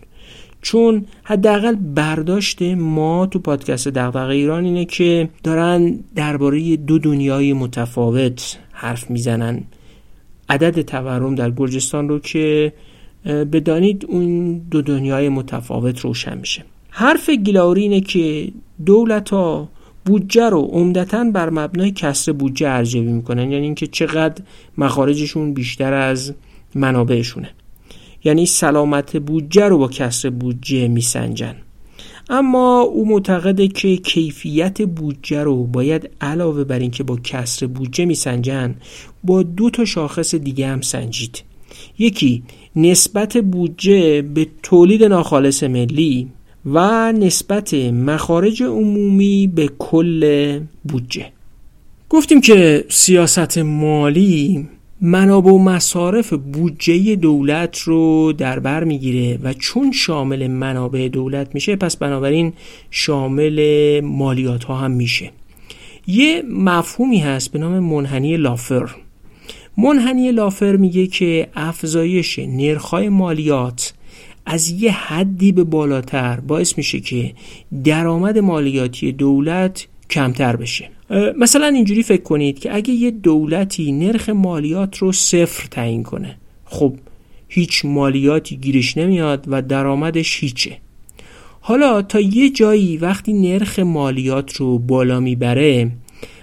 [0.62, 8.58] چون حداقل برداشت ما تو پادکست دغدغه ایران اینه که دارن درباره دو دنیای متفاوت
[8.72, 9.64] حرف می‌زنن.
[10.50, 12.74] عدد تورم در گرجستان رو که
[13.26, 16.64] بدانید اون دو دنیای متفاوت روشن میشه.
[16.90, 18.52] حرف گیلاوری اینه که
[18.86, 19.70] دولت ها
[20.06, 23.52] بودجه رو عمدتا بر مبنای کسر بودجه ارزیابی می‌کنن.
[23.52, 24.44] یعنی اینکه چقدر
[24.78, 26.34] مخارجشون بیشتر از
[26.76, 27.50] منابعشونه.
[28.24, 31.56] یعنی سلامت بودجه رو با کسر بودجه میسنجن.
[32.30, 38.76] اما او معتقده که کیفیت بودجه رو باید علاوه بر اینکه با کسر بودجه میسنجن
[39.24, 41.44] با دو تا شاخص دیگه هم سنجید.
[42.00, 42.44] یکی
[42.76, 46.28] نسبت بودجه به تولید ناخالص ملی
[46.66, 51.32] و نسبت مخارج عمومی به کل بودجه.
[52.10, 54.68] گفتیم که سیاست مالی
[55.02, 61.76] منابع و مصارف بودجه دولت رو در بر می‌گیره و چون شامل منابع دولت میشه
[61.76, 62.54] پس بنابراین
[62.92, 65.32] شامل مالیات ها هم میشه.
[66.08, 68.90] یه مفهومی هست به نام منحنی لافر.
[69.78, 73.94] منحنی لافر میگه که افزایش نرخ‌های مالیات
[74.46, 77.34] از یه حدی به بالاتر باعث میشه که
[77.84, 80.90] درآمد مالیاتی دولت کمتر بشه.
[81.38, 86.36] مثلا اینجوری فکر کنید که اگه یه دولتی نرخ مالیات رو صفر تعیین کنه
[86.66, 86.94] خب
[87.48, 90.78] هیچ مالیاتی گیرش نمیاد و درآمدش هیچه.
[91.62, 95.92] حالا تا یه جایی وقتی نرخ مالیات رو بالا می‌بره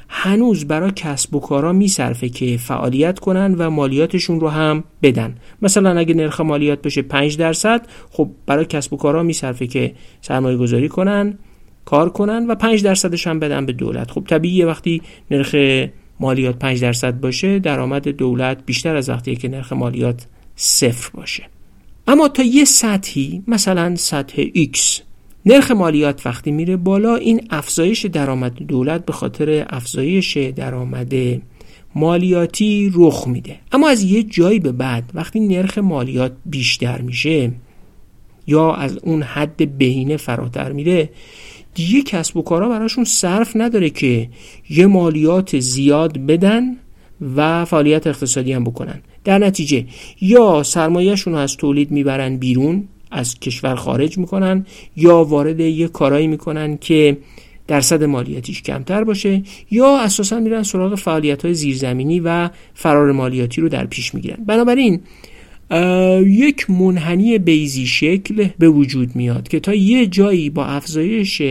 [0.09, 5.37] هنوز برای کسب و کارا میصرفه که فعالیت کنن و مالیاتشون رو هم بدن.
[5.63, 10.57] مثلا اگه نرخ مالیات بشه 5 درصد خب برای کسب و کارا میصرفه که سرمایه
[10.57, 11.39] گذاری کنن
[11.87, 14.11] کار کنن و 5 درصدش هم بدن به دولت.
[14.11, 15.57] خب طبیعیه وقتی نرخ
[16.21, 20.27] مالیات 5 درصد باشه درآمد دولت بیشتر از وقتی که نرخ مالیات
[20.57, 21.43] صفر باشه.
[22.09, 24.79] اما تا یه سطحی مثلا سطح X
[25.47, 31.15] نرخ مالیات وقتی میره بالا این افزایش درآمد دولت به خاطر افزایش درآمد
[31.95, 33.59] مالیاتی رخ میده.
[33.73, 37.53] اما از یه جایی به بعد وقتی نرخ مالیات بیشتر میشه
[38.47, 41.09] یا از اون حد بهینه فراتر میره
[41.77, 44.29] دیگه کسب و کارا براشون صرف نداره که
[44.71, 46.77] یه مالیات زیاد بدن
[47.37, 49.01] و فعالیت اقتصادی هم بکنن.
[49.25, 49.85] در نتیجه
[50.21, 54.67] یا سرمایهشون رو از تولید می‌برن بیرون از کشور خارج می‌کنن
[54.97, 57.19] یا وارد یه کارایی می‌کنن که
[57.69, 63.69] درصد مالیاتیش کمتر باشه یا اساسا میرن سراغ فعالیت های زیرزمینی و فرار مالیاتی رو
[63.69, 64.45] در پیش می‌گیرن.
[64.47, 65.01] بنابراین
[66.27, 71.43] یک منحنی بیزی شکل به وجود میاد که تا یه جایی با افزایش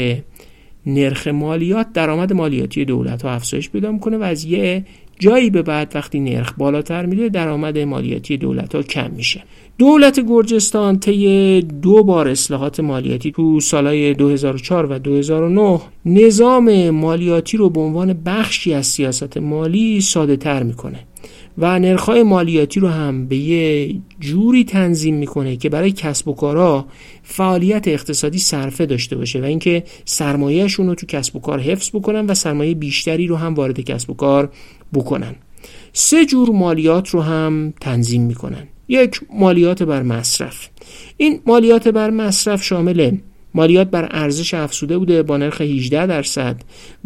[0.86, 4.86] نرخ مالیات درآمد مالیاتی دولت ها افزایش پیدا می‌کنه و از یه
[5.20, 9.44] جایی به بعد وقتی نرخ بالاتر میره درآمد مالیاتی دولت ها کم میشه.
[9.78, 17.70] دولت گرجستان طی دو بار اصلاحات مالیاتی تو سالهای 2004 و 2009 نظام مالیاتی رو
[17.70, 21.00] به عنوان بخشی از سیاست مالی ساده تر می‌کنه.
[21.58, 26.88] و نرخهای مالیاتی رو هم به یه جوری تنظیم می‌کنه که برای کسب و کارها
[27.24, 32.26] فعالیت اقتصادی صرفه داشته باشه و اینکه سرمایهشون رو تو کسب و کار حفظ بکنن
[32.26, 34.50] و سرمایه بیشتری رو هم وارد کسب و کار
[34.94, 35.36] بکنن.
[35.94, 38.68] سه جور مالیات رو هم تنظیم می‌کنن.
[38.88, 40.70] یک مالیات بر مصرف.
[41.18, 43.18] این مالیات بر مصرف شامل
[43.54, 46.62] مالیات بر ارزش افزوده بوده با نرخ 18 درصد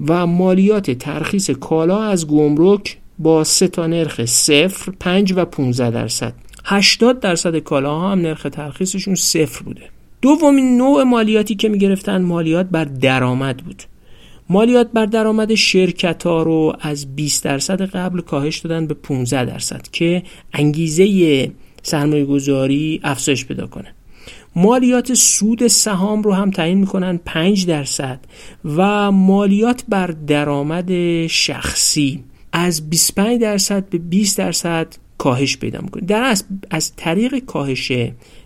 [0.07, 6.33] و مالیات ترخیص کالا از گمرک با سه تا نرخ صفر 5 و 15 درصد.
[6.65, 9.81] 80 درصد کالاها هم نرخ ترخیصشون صفر بوده.
[10.21, 13.83] دومین نوع مالیاتی که می‌گرفتن مالیات بر درآمد بود.
[14.49, 19.87] مالیات بر درآمد شرکت ها رو از 20 درصد قبل کاهش دادن به 15 درصد
[19.91, 21.51] که انگیزه
[21.83, 23.93] سرمایه گذاری افزایش پیدا کنه.
[24.55, 28.19] مالیات سود سهام رو هم تعیین می‌کنن 5 درصد
[28.65, 30.91] و مالیات بر درآمد
[31.27, 32.23] شخصی.
[32.51, 34.87] از 25 درصد به 20 درصد
[35.17, 36.05] کاهش پیدا می‌کنه.
[36.05, 37.91] در از, از طریق کاهش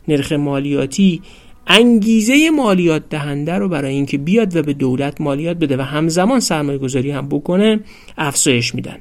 [0.08, 1.22] نرخ مالیاتی
[1.68, 6.78] انگیزه مالیات دهنده رو برای اینکه بیاد و به دولت مالیات بده و همزمان سرمایه
[6.78, 7.80] گذاری هم بکنه
[8.18, 8.97] افزایش میدن.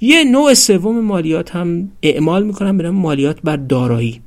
[0.00, 4.20] یه نوع سوم مالیات هم اعمال می‌کنن به مالیات بر دارایی.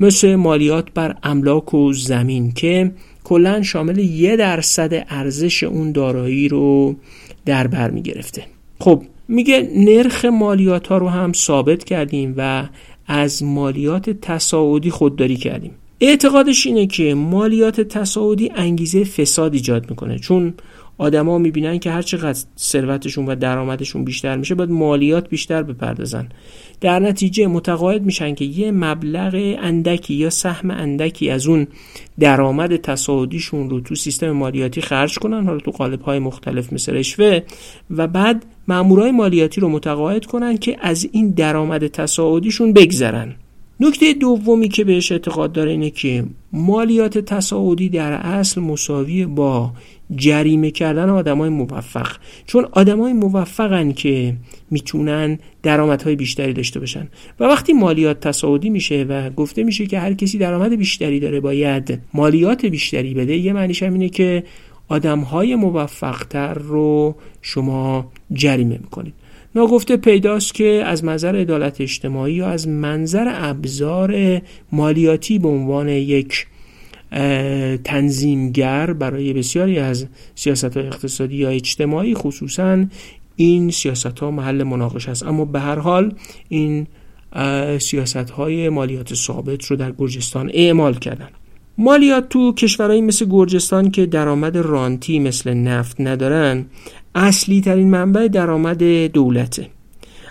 [0.00, 2.92] مثل مالیات بر املاک و زمین که
[3.24, 6.96] کلا شامل یه درصد ارزش اون دارایی رو
[7.44, 8.44] در بر می‌گرفته.
[8.80, 12.68] خب میگه نرخ مالیات ها رو هم ثابت کردیم و
[13.06, 15.72] از مالیات تصاعدی خودداری کردیم.
[16.00, 20.18] اعتقادش اینه که مالیات تصاعدی انگیزه فساد ایجاد می‌کنه.
[20.18, 20.54] چون
[20.98, 26.28] آدما می‌بینن که هر چقدر ثروتشون و درآمدشون بیشتر میشه باید مالیات بیشتر بپردازن.
[26.80, 31.66] در نتیجه متقاعد میشن که یه مبلغ اندکی یا سهم اندکی از اون
[32.20, 37.40] درآمد تصاعدیشون رو تو سیستم مالیاتی خرج کنن حالا تو قالب های مختلف مثل رشوه
[37.90, 43.34] و بعد مامورای مالیاتی رو متقاعد کنن که از این درآمد تصاعدیشون بگذرن.
[43.80, 49.72] نکته دومی که بهش اعتقاد داره اینه که مالیات تصاعدی در اصل مساوی با
[50.16, 52.08] جریمه کردن آدمای موفق.
[52.46, 54.36] چون آدمای موفقن که
[54.70, 57.08] می‌تونن درآمدهای بیشتری داشته باشن.
[57.40, 62.00] و وقتی مالیات تصاعدی میشه و گفته میشه که هر کسی درآمد بیشتری داره باید
[62.14, 64.44] مالیات بیشتری بده یه معنیش هم اینه که
[64.88, 69.14] آدمهای موفقتر رو شما جریمه می‌کنید.
[69.54, 74.40] ناگفته پیداست که از منظر عدالت اجتماعی یا از منظر ابزار
[74.72, 76.46] مالیاتی به عنوان یک
[77.84, 82.86] تنظیمگر برای بسیاری از سیاست های اقتصادی یا اجتماعی خصوصا
[83.36, 85.22] این سیاست ها محل مناقشه است.
[85.22, 86.14] اما به هر حال
[86.48, 86.86] این
[87.78, 91.28] سیاست های مالیات ثابت رو در گرجستان اعمال کردن.
[91.78, 96.66] مالیات تو کشورهایی مثل گرجستان که درآمد رانتی مثل نفت ندارن
[97.16, 99.70] اصلی ترین منبع درآمد دولته.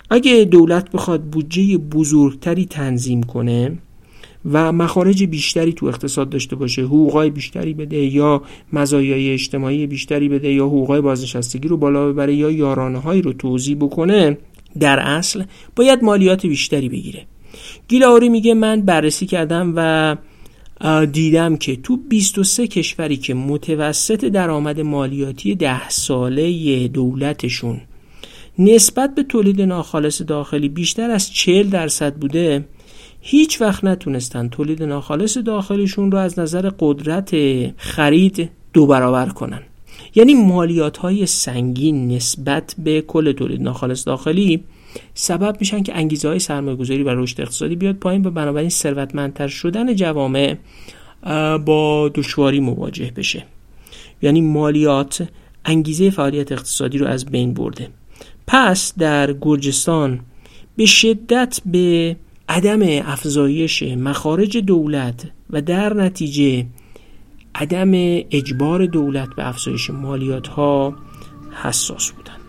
[0.09, 3.77] اگه دولت بخواد بودجه بزرگتری تنظیم کنه
[4.51, 8.41] و مخارج بیشتری تو اقتصاد داشته باشه حقوقای بیشتری بده یا
[8.73, 13.75] مزایای اجتماعی بیشتری بده یا حقوقای بازنشستگی رو بالا ببره یا یارانه هایی رو توضیح
[13.75, 14.37] بکنه
[14.79, 15.43] در اصل
[15.75, 17.25] باید مالیات بیشتری بگیره.
[17.87, 20.15] گیلاوری میگه من بررسی کردم و
[21.11, 27.81] دیدم که تو 23 کشوری که متوسط درآمد مالیاتی ده ساله دولتشون
[28.59, 32.65] نسبت به تولید ناخالص داخلی بیشتر از 40 درصد بوده
[33.21, 37.35] هیچ وقت نتونستن تولید ناخالص داخلیشون رو از نظر قدرت
[37.77, 39.61] خرید دو برابر کنن.
[40.15, 44.63] یعنی مالیات های سنگین نسبت به کل تولید ناخالص داخلی
[45.13, 49.47] سبب میشن که انگیزه های سرمایه گذاری و رشد اقتصادی بیاد پایین و بنابراین ثروتمندتر
[49.47, 50.55] شدن جوامع
[51.65, 53.45] با دشواری مواجه بشه
[54.21, 55.27] یعنی مالیات
[55.65, 57.89] انگیزه فعالیت اقتصادی رو از بین برده
[58.47, 60.19] پس در گرجستان
[60.75, 62.15] به شدت به
[62.49, 62.79] عدم
[63.11, 66.65] افزایش مخارج دولت و در نتیجه
[67.55, 67.91] عدم
[68.31, 70.95] اجبار دولت به افزایش مالیات ها
[71.63, 72.39] حساس بودند.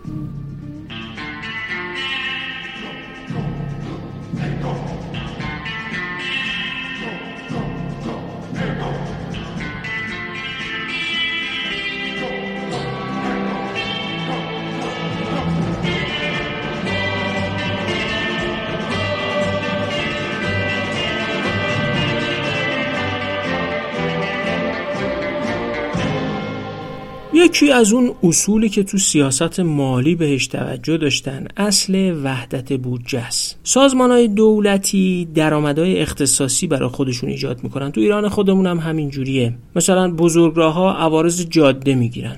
[27.37, 33.59] یکی از اون اصولی که تو سیاست مالی بهش توجه داشتن اصل وحدت بودجه است.
[33.63, 37.91] سازمان های دولتی درآمدهای اختصاصی برای خودشون ایجاد می‌کنن.
[37.91, 42.37] تو ایران خودمون هم همین جوریه مثلا بزرگراه ها عوارض جاده می‌گیرن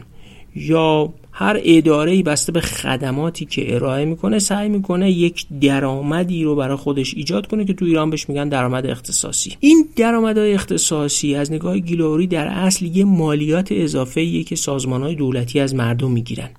[0.56, 6.78] یا هر اداره بسته به خدماتی که ارائه می‌کنه سعی می‌کنه یک درآمدی رو برای
[6.78, 9.56] خودش ایجاد کنه که تو ایران بهش میگن درآمد اختصاصی.
[9.60, 15.60] این درآمدهای اختصاصی از نگاه گیلوری در اصل یه مالیات اضافه که سازمان های دولتی
[15.60, 16.50] از مردم می‌گیرن.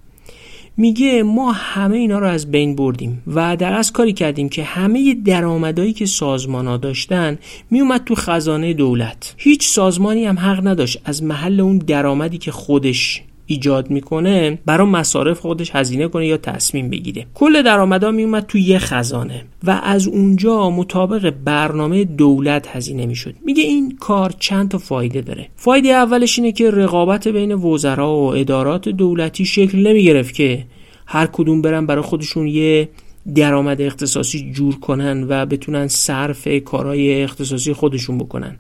[0.77, 5.15] میگه ما همه اینا رو از بین بردیم و در از کاری کردیم که همه
[5.15, 7.39] درآمدایی که سازمان ها داشتن
[7.71, 9.35] میومد تو خزانه دولت.
[9.37, 15.41] هیچ سازمانی هم حق نداشت از محل اون درآمدی که خودش ایجاد می‌کنه برای مصارف
[15.41, 17.27] خودش هزینه کنه یا تصمیم بگیره.
[17.35, 23.35] کل درآمدا میومد تو یه خزانه و از اونجا مطابق برنامه دولت هزینه می‌شد.
[23.45, 25.49] میگه این کار چند تا فایده داره.
[25.57, 30.65] فایده اولش اینه که رقابت بین وزرا و ادارات دولتی شکل نمی‌گرفت که
[31.07, 32.89] هر کدوم برن برای خودشون یه
[33.35, 38.57] درآمد اختصاصی جور کنن و بتونن صرف کارهای اختصاصی خودشون بکنن.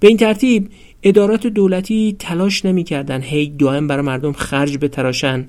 [0.00, 0.68] به این ترتیب
[1.02, 5.46] ادارات دولتی تلاش نمی‌کردن هی دائم برای مردم خرج بتراشن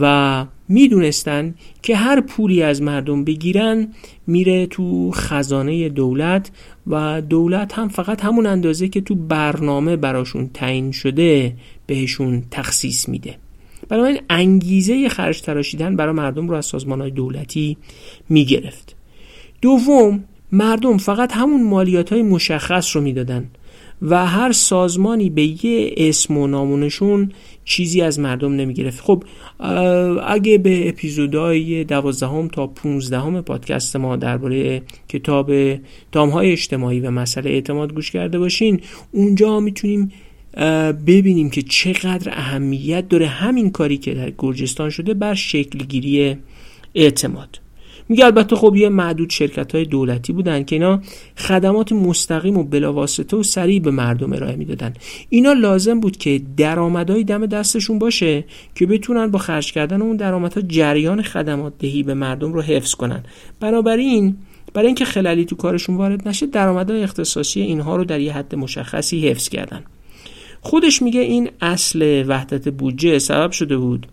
[0.00, 3.88] و می‌دونستن که هر پولی از مردم بگیرن
[4.26, 6.50] میره تو خزانه دولت
[6.86, 11.56] و دولت هم فقط همون اندازه که تو برنامه براشون تعیین شده
[11.86, 13.36] بهشون تخصیص میده.
[13.88, 17.76] بنابراین انگیزه خرج تراشیدن برای مردم رو از سازمان های دولتی
[18.28, 18.96] می‌گرفت.
[19.62, 23.50] دوم مردم فقط همون مالیات های مشخص رو می‌دادن.
[24.02, 27.32] و هر سازمانی به یه اسم و نامونشون
[27.64, 29.00] چیزی از مردم نمی‌گرفت.
[29.00, 29.24] خب
[30.26, 35.52] اگه به اپیزودهای دوازدهم تا پونزدهم پادکست ما درباره کتاب
[36.12, 38.80] دامهای اجتماعی و مسئله اعتماد گوش کرده باشین
[39.12, 40.12] اونجا می‌تونیم
[41.06, 46.36] ببینیم که چقدر اهمیت داره همین کاری که در گرجستان شده بر شکلگیری
[46.94, 47.60] اعتماد.
[48.10, 51.00] میگه البته خب یه معدود شرکت های دولتی بودن که اینا
[51.36, 54.92] خدمات مستقیم و بلاواسطه و سریع به مردم ارائه می‌دادن.
[55.28, 58.44] اینا لازم بود که درآمدهای دم دستشون باشه
[58.74, 63.24] که بتونن با خرج کردن اون درآمدها جریان خدمات دهی به مردم رو حفظ کنن.
[63.60, 64.36] بنابراین
[64.74, 69.28] برای اینکه خلالی تو کارشون وارد نشه درآمدهای اختصاصی اینها رو در یه حد مشخصی
[69.28, 69.82] حفظ کردن.
[70.60, 74.06] خودش میگه این اصل وحدت بودجه سبب شده بود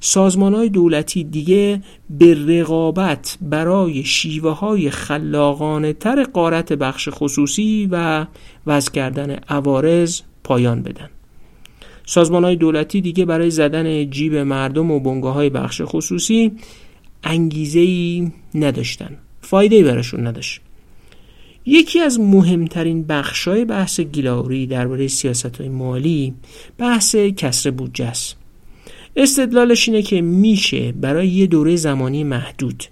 [0.00, 8.26] سازمان های دولتی دیگه به رقابت برای شیوه های خلاقانه تر قارت بخش خصوصی و
[8.66, 11.10] وضع کردن عوارض پایان بدن.
[12.06, 16.52] سازمان های دولتی دیگه برای زدن جیب مردم و بنگاه های بخش خصوصی
[17.24, 19.16] انگیزه ای نداشتن.
[19.40, 20.60] فایده ای براشون نداشت.
[21.66, 26.34] یکی از مهمترین بخشای بحث گیلاوری درباره سیاست های مالی
[26.78, 28.36] بحث کسر بودجه است.
[29.18, 32.84] استدلالش اینه که میشه برای یه دوره زمانی محدود.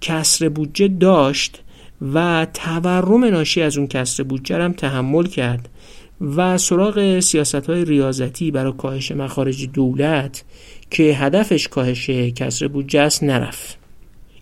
[0.00, 1.62] کسر بودجه داشت
[2.14, 5.68] و تورم ناشی از اون کسر بودجه هم تحمل کرد
[6.20, 10.44] و سراغ سیاست های ریاضتی برای کاهش مخارج دولت
[10.90, 13.78] که هدفش کاهش کسر بودجه است نرفت.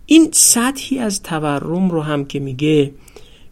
[0.07, 2.93] این سطحی از تورم رو هم که میگه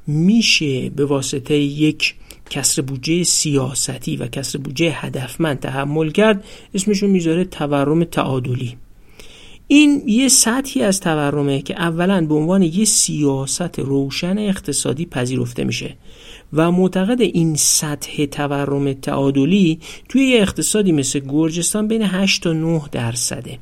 [0.06, 2.14] میشه به واسطه یک
[2.50, 6.44] کسر بودجه سیاستی و کسر بودجه هدفمند تحمل کرد
[6.74, 8.76] اسمشو می‌ذاره تورم تعادلی.
[9.72, 15.96] این یه سطحی از تورمه که اولا به عنوان یه سیاست روشن اقتصادی پذیرفته میشه
[16.52, 19.78] و معتقد این سطح تورم تعادلی
[20.08, 23.58] توی یه اقتصادی مثل گرجستان بین 8 تا 9 درصده.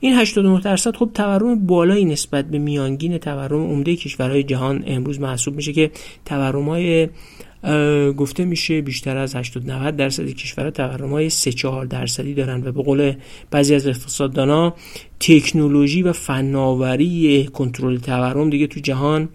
[0.00, 5.56] این 89 درصد خب تورم بالایی نسبت به میانگین تورم عمده کشورهای جهان امروز محسوب
[5.56, 5.90] میشه که
[6.24, 7.08] تورم های
[8.16, 12.72] گفته میشه بیشتر از 80 90 درصد کشورها تورم های 3 4 درصدی دارن و
[12.72, 13.12] به قول
[13.50, 14.74] بعضی از اقتصاددانا
[15.20, 19.28] تکنولوژی و فناوری کنترل تورم دیگه تو جهان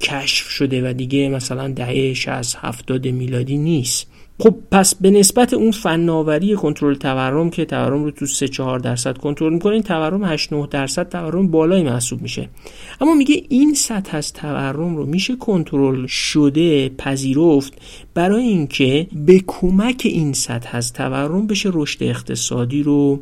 [0.00, 4.06] کشف شده و دیگه مثلا دهه 60 70 میلادی نیست.
[4.40, 9.18] خب پس به نسبت اون فناوری کنترل تورم که تورم رو تو 3 4 درصد
[9.18, 12.48] کنترل می‌کنه این تورم 8 9 درصد تورم بالایی محسوب میشه.
[13.00, 17.72] اما میگه این سطح از تورم رو میشه کنترل شده پذیرفت
[18.14, 23.20] برای اینکه به کمک این سطح از تورم بشه رشد اقتصادی رو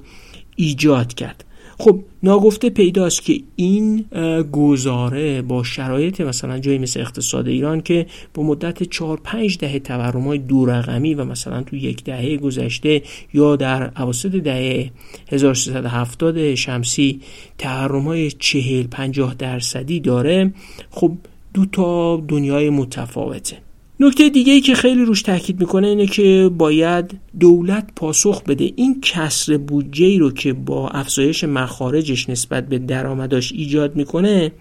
[0.57, 1.46] ایجاد کرد.
[1.79, 4.05] خب ناگفته پیداست که این
[4.53, 10.21] گزاره با شرایط مثلا جایی مثل اقتصاد ایران که با مدت 4 5 دهه تورم
[10.21, 13.03] های دو رقمی و مثلا تو یک دهه گذشته
[13.35, 14.91] یا در اواسط دهه
[15.33, 17.21] 1370 شمسی
[17.59, 20.55] تورم های 40 50 درصدی داره
[20.91, 21.13] خب
[21.55, 23.66] دو تا دنیای متفاوته.
[24.01, 28.73] نکته دیگه ای که خیلی روش تاکید می‌کنه اینه که باید دولت پاسخ بده.
[28.77, 34.53] این کسر بودجه رو که با افزایش مخارجش نسبت به درآمداش ایجاد می‌کنه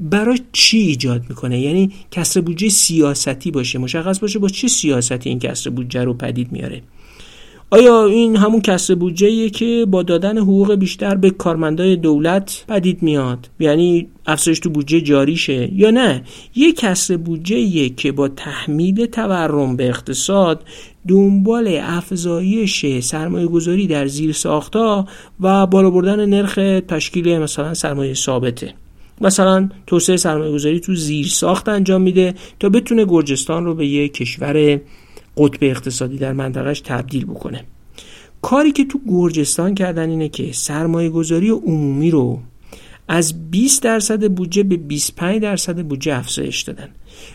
[0.00, 5.38] برای چی ایجاد می‌کنه؟ یعنی کسر بودجه سیاستی باشه مشخص باشه با چه سیاستی این
[5.38, 6.82] کسر بودجه رو پدید میاره
[7.72, 13.50] آیا این همون کسر بودجه که با دادن حقوق بیشتر به کارمندای دولت پدید میاد؟
[13.60, 16.22] یعنی افزایش تو بودجه جاری شه یا نه؟
[16.54, 20.64] یک کسر بودجه که با تحمیل تورم به اقتصاد
[21.08, 25.06] دنبال افزایش سرمایه گذاری در زیر ساختا
[25.40, 26.54] و بالا بردن نرخ
[26.88, 28.74] تشکیل مثلا سرمایه ثابته.
[29.20, 34.14] مثلا توسعه سرمایه گذاری تو زیر ساخت انجام میده تا بتونه گرجستان رو به یک
[34.14, 34.80] کشور
[35.40, 37.64] قطب اقتصادی در منطقهش تبدیل بکنه.
[38.42, 42.38] کاری که تو گرجستان کردن اینه که سرمایه گذاری عمومی رو
[43.08, 46.88] از 20 درصد بودجه به 25 درصد بودجه افزایش دادن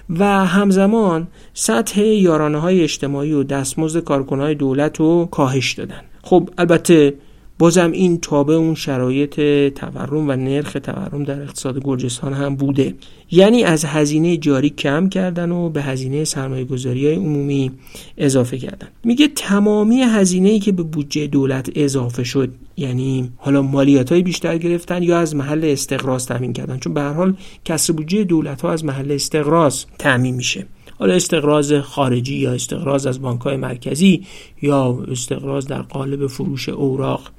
[0.10, 6.01] و همزمان سطح یارانه های اجتماعی و دستمزد کارکنهای دولت رو کاهش دادن.
[6.22, 7.14] خب البته
[7.60, 9.36] بازم این تابع اون شرایط
[9.74, 12.93] تورم و نرخ تورم در اقتصاد گرجستان هم بوده.
[13.32, 17.72] یعنی از هزینه جاری کم کردن و به هزینه سرمایه گذاری عمومی
[18.18, 18.88] اضافه کردن.
[19.03, 24.58] میگه تمامی هزینه ای که به بودجه دولت اضافه شد یعنی حالا مالیات های بیشتر
[24.58, 26.78] گرفتن یا از محل استقراض تامین کردن.
[26.78, 27.36] چون به هر حال
[27.66, 30.66] کسر بودجه دولت ها از محل استقراض تامین میشه.
[30.99, 34.25] حالا استقراض خارجی یا استقراض از بانک های مرکزی
[34.61, 37.31] یا استقراض در قالب فروش اوراق.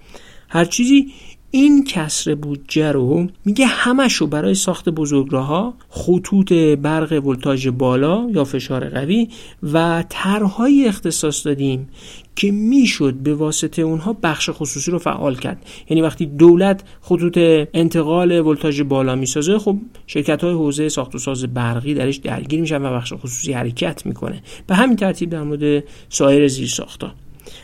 [0.49, 1.07] هر چیزی
[1.51, 8.89] این کسر بودجه رو میگه همشو برای ساخت بزرگراه خطوط برق ولتاژ بالا یا فشار
[8.89, 9.29] قوی
[9.63, 11.89] و طرحهای اختصاص دادیم
[12.37, 15.67] که می‌شد به واسطه اونها بخش خصوصی رو فعال کرد.
[15.91, 17.39] یعنی وقتی دولت خطوط
[17.75, 22.83] انتقال ولتاژ بالا می‌سازه خب شرکت های حوزه ساخت و ساز برقی درش درگیر میشن
[22.83, 24.43] و بخش خصوصی حرکت می‌کنه.
[24.67, 27.13] به همین ترتیب در مورد سایر زیر ساختا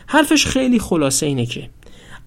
[0.07, 1.68] حرفش خیلی خلاصه اینه که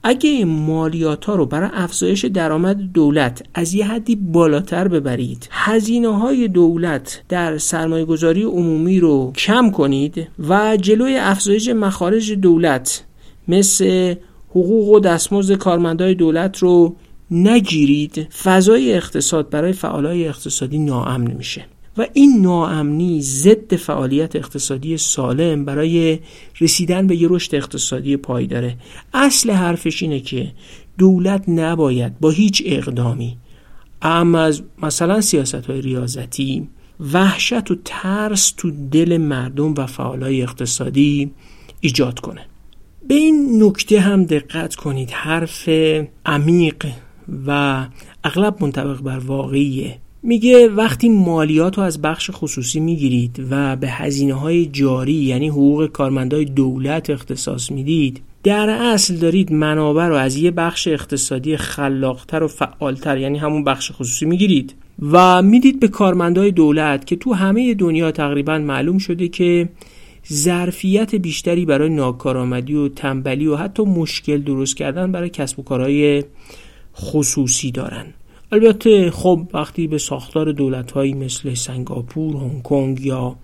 [0.08, 6.48] اگه مالیات ها رو برای افزایش درآمد دولت از یه حدی بالاتر ببرید هزینه های
[6.48, 13.06] دولت در سرمایه گذاری عمومی رو کم کنید و جلوی افزایش مخارج دولت
[13.48, 14.16] مثل
[14.50, 16.96] حقوق و دستمزد کارمندای دولت رو
[17.32, 18.28] نگیرید.
[18.44, 21.66] فضای اقتصاد برای فعالای اقتصادی ناامن میشه.
[21.98, 26.20] و این ناامنی ضد فعالیت اقتصادی سالم برای
[26.62, 28.78] رسیدن به یه رشد اقتصادی پایداره
[29.14, 30.52] اصل حرفش اینه که
[30.98, 33.38] دولت نباید با هیچ اقدامی
[34.02, 36.68] اما از مثلا سیاست های ریاضتی
[37.00, 41.32] وحشت و ترس تو دل مردم و فعالای اقتصادی
[41.80, 42.46] ایجاد کنه.
[43.08, 45.10] به این نکته هم دقت کنید.
[45.12, 45.70] حرف
[46.26, 46.86] عمیق
[47.48, 47.86] و
[48.24, 50.00] اغلب منطبق بر واقعیه.
[50.28, 55.86] میگه وقتی مالیات رو از بخش خصوصی می‌گیرید و به هزینه های جاری یعنی حقوق
[55.86, 62.48] کارمندای دولت اختصاص می‌دید در اصل دارید منابع رو از یه بخش اقتصادی خلاقتر و
[62.48, 64.76] فعالتر یعنی همون بخش خصوصی می‌گیرید
[65.12, 69.70] و می‌دید به کارمندای دولت که تو همه دنیا تقریبا معلوم شده که
[70.34, 76.24] ظرفیت بیشتری برای ناکارآمدی و تنبلی و حتی مشکل درست کردن برای کسب و کارهای
[76.96, 78.06] خصوصی دارن.
[78.56, 83.36] البته خب وقتی به ساختار دولت هایی مثل سنگاپور، هنگ کنگ یا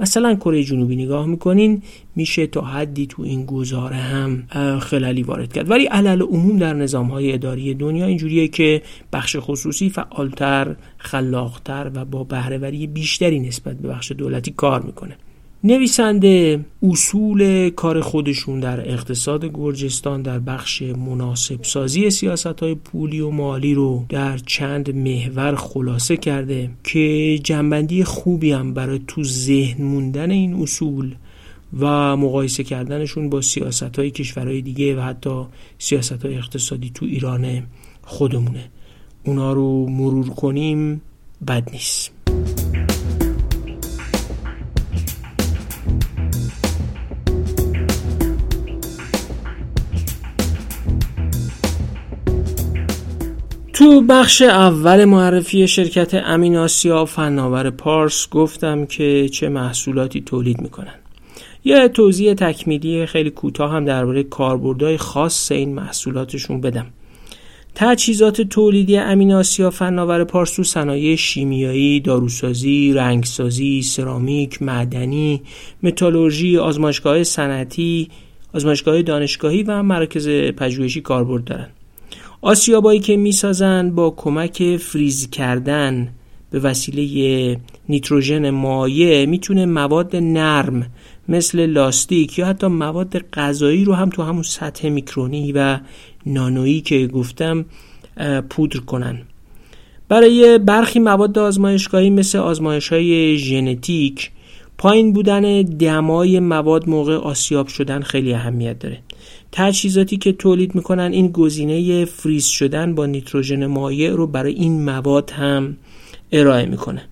[0.00, 1.82] مثلا کره جنوبی نگاه می‌کنین
[2.16, 4.46] میشه تا حدی تو این گزاره هم
[4.78, 5.70] خلالی وارد کرد.
[5.70, 12.04] ولی علل عموم در نظام های اداری دنیا اینجوریه که بخش خصوصی فعالتر خلاقتر و
[12.04, 15.16] با بهرهوری بیشتری نسبت به بخش دولتی کار می‌کنه.
[15.64, 23.30] نویسنده اصول کار خودشون در اقتصاد گرجستان در بخش مناسب سازی سیاست های پولی و
[23.30, 30.30] مالی رو در چند محور خلاصه کرده که جنبندی خوبی هم برای تو ذهن موندن
[30.30, 31.14] این اصول
[31.80, 35.44] و مقایسه کردنشون با سیاست های کشورهای دیگه و حتی
[35.78, 37.62] سیاست های اقتصادی تو ایران
[38.02, 38.70] خودمونه.
[39.24, 41.02] اونا رو مرور کنیم
[41.48, 42.19] بد نیست.
[53.80, 60.94] تو بخش اول معرفی شرکت امین آسیا فناور پارس گفتم که چه محصولاتی تولید می‌کنن
[61.64, 66.86] یه توضیح تکمیلی خیلی کوتاه هم درباره کاربردهای خاص این محصولاتشون بدم
[67.74, 75.42] تجهیزات تولیدی امین آسیا فناور پارس تو صنایع شیمیایی، داروسازی، رنگسازی، سرامیک، معدنی،
[75.82, 78.08] متالورژی، آزمایشگاه صنعتی،
[78.54, 81.68] آزمایشگاه دانشگاهی و مراکز پژوهشی کاربرد دارن.
[82.42, 86.08] آسیابایی که می‌سازند با کمک فریز کردن
[86.50, 90.86] به وسیله نیتروژن مایع می‌تونه مواد نرم
[91.28, 95.78] مثل لاستیک یا حتی مواد غذایی رو هم تو همون سطح میکرونی و
[96.26, 97.64] نانویی که گفتم
[98.50, 99.18] پودر کنن.
[100.08, 104.30] برای برخی مواد آزمایشگاهی مثل آزمایش های ژنتیک
[104.78, 108.98] پایین بودن دمای مواد موقع آسیاب شدن خیلی اهمیت داره.
[109.52, 115.30] تجهیزاتی که تولید می‌کنن این گزینه فریز شدن با نیتروژن مایع رو برای این مواد
[115.30, 115.76] هم
[116.32, 117.02] ارائه می‌کنه.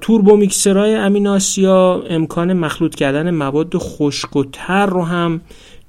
[0.00, 5.40] توربو میکسرهای امیناسیا امکان مخلوط کردن مواد خشک و تر رو هم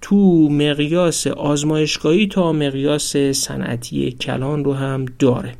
[0.01, 5.51] تو مقیاس آزمایشگاهی تا مقیاس صنعتی کلان رو هم داره.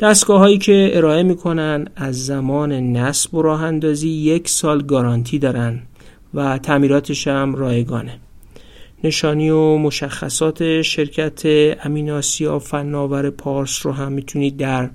[0.00, 5.82] دستگاه هایی که ارائه می‌کنن از زمان نصب و راه اندازی یک سال گارانتی دارن
[6.34, 8.18] و تعمیراتش هم رایگانه.
[9.04, 11.42] نشانی و مشخصات شرکت
[11.86, 14.90] امیناسیا فناور پارس رو هم می‌تونید در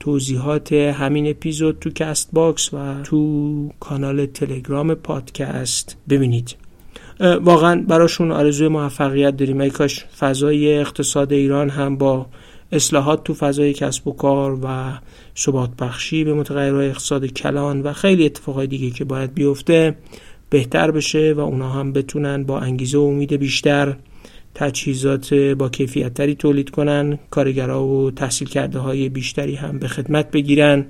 [0.00, 6.56] توضیحات همین اپیزود تو کست باکس و تو کانال تلگرام پادکست ببینید.
[7.20, 9.60] واقعا براشون آرزوی موفقیت داریم.
[9.60, 12.26] ای کاش فضای اقتصاد ایران هم با
[12.72, 14.98] اصلاحات تو فضای کسب و کار و
[15.36, 19.96] ثبات بخشی به متغیرهای اقتصاد کلان و خیلی اتفاقای دیگه که باید بیفته
[20.50, 23.96] بهتر بشه و اونا هم بتونن با انگیزه و امید بیشتر
[24.54, 30.30] تجهیزات با کیفیت تری تولید کنن کارگرها و تحصیل کرده های بیشتری هم به خدمت
[30.30, 30.86] بگیرن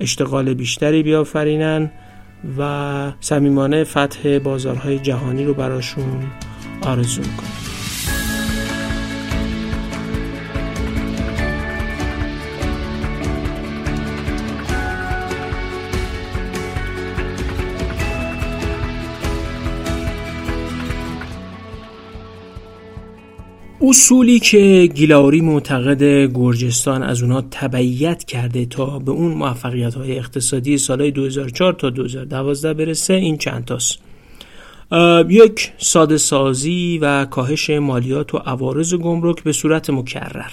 [0.00, 1.90] اشتغال بیشتری بیافرینن
[2.58, 6.22] و صمیمانه فتح بازارهای جهانی رو براشون
[6.82, 7.71] آرزو کنن
[23.84, 26.02] اصولی که گیلاوری معتقد
[26.34, 32.74] گرجستان از اونها تبعیت کرده تا به اون موفقیت های اقتصادی سالهای 2004 تا 2012
[32.74, 33.98] برسه این چند تاست.
[35.28, 40.52] یک ساده سازی و کاهش مالیات و عوارض گمرک به صورت مکرر.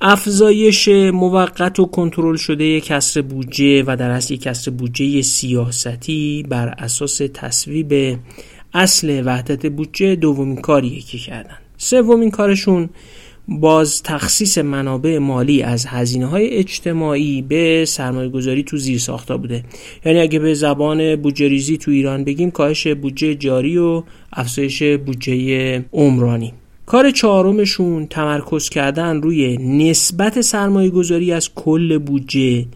[0.00, 7.20] افزایش موقت و کنترل شده کسر بودجه و در اصل کسر بودجه سیاستی بر اساس
[7.34, 8.18] تصویب
[8.74, 11.63] اصل وحدت بودجه دومین کاریه که کردن.
[11.76, 12.88] سومین کارشون
[13.48, 19.64] باز تخصیص منابع مالی از هزینه های اجتماعی به سرمایه گذاری تو زیر ساختا بوده.
[20.04, 24.02] یعنی اگه به زبان بودجه ریزی تو ایران بگیم کاهش بودجه جاری و
[24.32, 26.52] افزایش بودجه عمرانی.
[26.86, 32.66] کار چهارمشون تمرکز کردن روی نسبت سرمایه گذاری از کل بودجه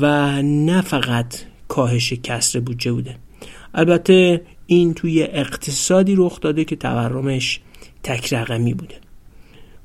[0.00, 1.34] و نه فقط
[1.68, 3.16] کاهش کسر بودجه بوده.
[3.74, 7.60] البته این توی اقتصادی رخ داده که تورمش
[8.02, 8.94] تک رقمی بوده.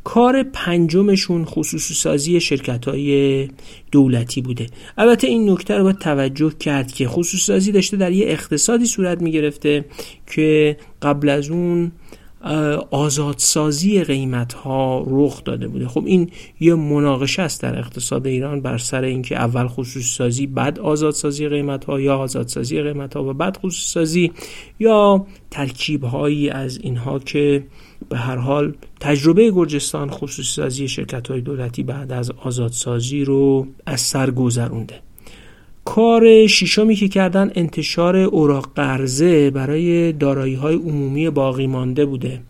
[0.03, 3.47] کار پنجمشون خصوصی سازی شرکت های
[3.91, 4.67] دولتی بوده.
[4.97, 9.21] البته این نکته رو باید توجه کرد که خصوصی سازی داشته در یه اقتصادی صورت
[9.21, 9.85] می گرفته
[10.27, 11.91] که قبل از اون
[12.91, 15.87] آزادسازی قیمت ها رخ داده بوده.
[15.87, 20.79] خب این یه مناقشه است در اقتصاد ایران بر سر اینکه اول خصوصی سازی بعد
[20.79, 24.31] آزادسازی قیمت ها یا آزادسازی قیمت ها و بعد خصوصی سازی
[24.79, 27.63] یا ترکیب هایی از اینها که
[28.09, 34.01] به هر حال تجربه گرجستان خصوصی سازی شرکت های دولتی بعد از آزادسازی رو از
[34.01, 34.99] سر گذرونده.
[35.85, 42.41] کار شیشمی که کردن انتشار اوراق قرضه برای دارایی های عمومی باقی مانده بوده.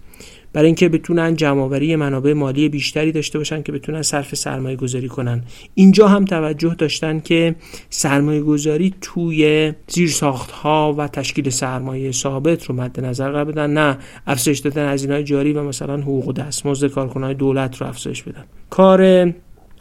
[0.56, 5.44] برای اینکه بتونن جمعآوری منابع مالی بیشتری داشته باشن که بتونن صرف سرمایه گذاری کنن.
[5.74, 7.56] اینجا هم توجه داشتن که
[7.90, 13.98] سرمایه گذاری توی زیرساخت ها و تشکیل سرمایه ثابت رو مد نظر قرار بدن نه
[14.28, 18.44] افزایش دادن هزینه‌های جاری و مثلا حقوق و دستمزد کارکنان دولت رو افزایش بدن.
[18.70, 19.34] کار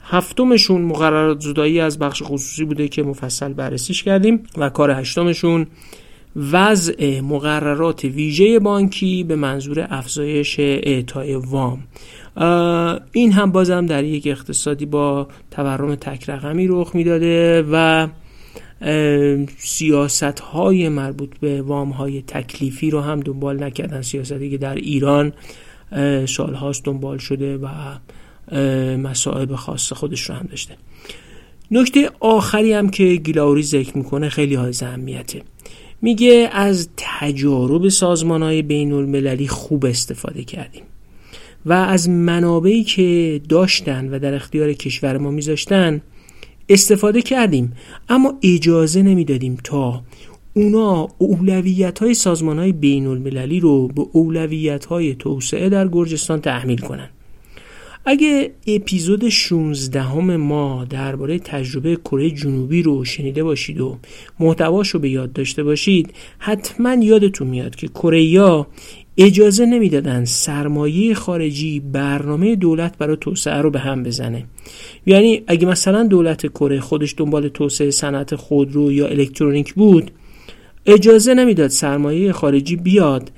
[0.02, 5.66] هفتمشون مقررات زدایی از بخش خصوصی بوده که مفصل بررسیش کردیم و کار هشتمشون
[6.36, 11.78] وضع مقررات ویژه بانکی به منظور افزایش اعطای وام.
[13.12, 18.08] این هم بازم در یک اقتصادی با تورم تک رقمی رخ می‌داده و
[19.56, 24.02] سیاست های مربوط به وام های تکلیفی رو هم دنبال نکردن.
[24.02, 25.32] سیاستی که در ایران
[26.26, 27.68] سالهاست دنبال شده و
[28.96, 30.76] مسائب خاص خودش رو هم داشته.
[31.70, 35.42] نکته آخری هم که گیلاوری ذکر می‌کنه خیلی های اهمیته.
[36.04, 40.82] میگه از تجارب سازمان های بین المللی خوب استفاده کردیم
[41.66, 46.00] و از منابعی که داشتن و در اختیار کشور ما میذاشتن
[46.68, 47.72] استفاده کردیم.
[48.08, 50.02] اما اجازه نمی‌دادیم تا
[50.54, 56.78] اونا اولویت های سازمان های بین المللی رو به اولویت های توسعه در گرجستان تحمیل
[56.78, 57.08] کنن.
[58.06, 63.98] اگه اپیزود 16 هم ما درباره تجربه کره جنوبی رو شنیده باشید و
[64.40, 68.66] محتواش رو به یاد داشته باشید حتما یادتون میاد که کره
[69.16, 74.44] اجازه نمی‌دادن سرمایه خارجی برنامه دولت برای توسعه رو به هم بزنه.
[75.06, 80.10] یعنی اگه مثلا دولت کره خودش دنبال توسعه صنعت خودرو یا الکترونیک بود
[80.86, 83.30] اجازه نمی‌داد سرمایه خارجی بیاد.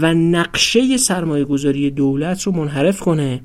[0.00, 3.40] و نقشه سرمایه گذاری دولت رو منحرف کنه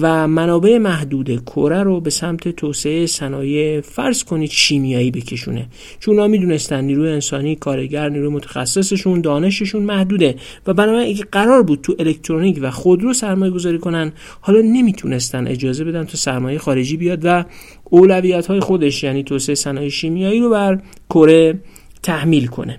[0.00, 5.66] و منابع محدود کره رو به سمت توسعه صنایع فرض کنید شیمیایی بکشونه.
[6.00, 10.34] چون اونا می‌دونستن نیروی انسانی کارگر نیروی متخصصشون دانششون محدوده
[10.66, 15.84] و بنابراین اگه قرار بود تو الکترونیک و خودرو سرمایه گذاری کنن حالا نمی‌تونستن اجازه
[15.84, 17.44] بدن تو سرمایه خارجی بیاد و
[17.84, 20.80] اولویت های خودش یعنی توسعه صنایع شیمیایی رو بر
[21.10, 21.60] کره
[22.02, 22.78] تحمیل کنه.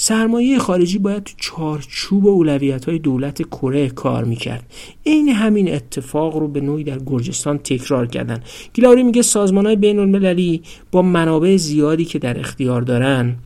[0.00, 4.62] سرمایه خارجی باید تو چارچوب اولویت های دولت کره کار می‌کرد.
[5.02, 8.40] این همین اتفاق رو به نوعی در گرجستان تکرار کردن.
[8.74, 13.36] گیلاوری میگه سازمان های بین المللی با منابع زیادی که در اختیار دارن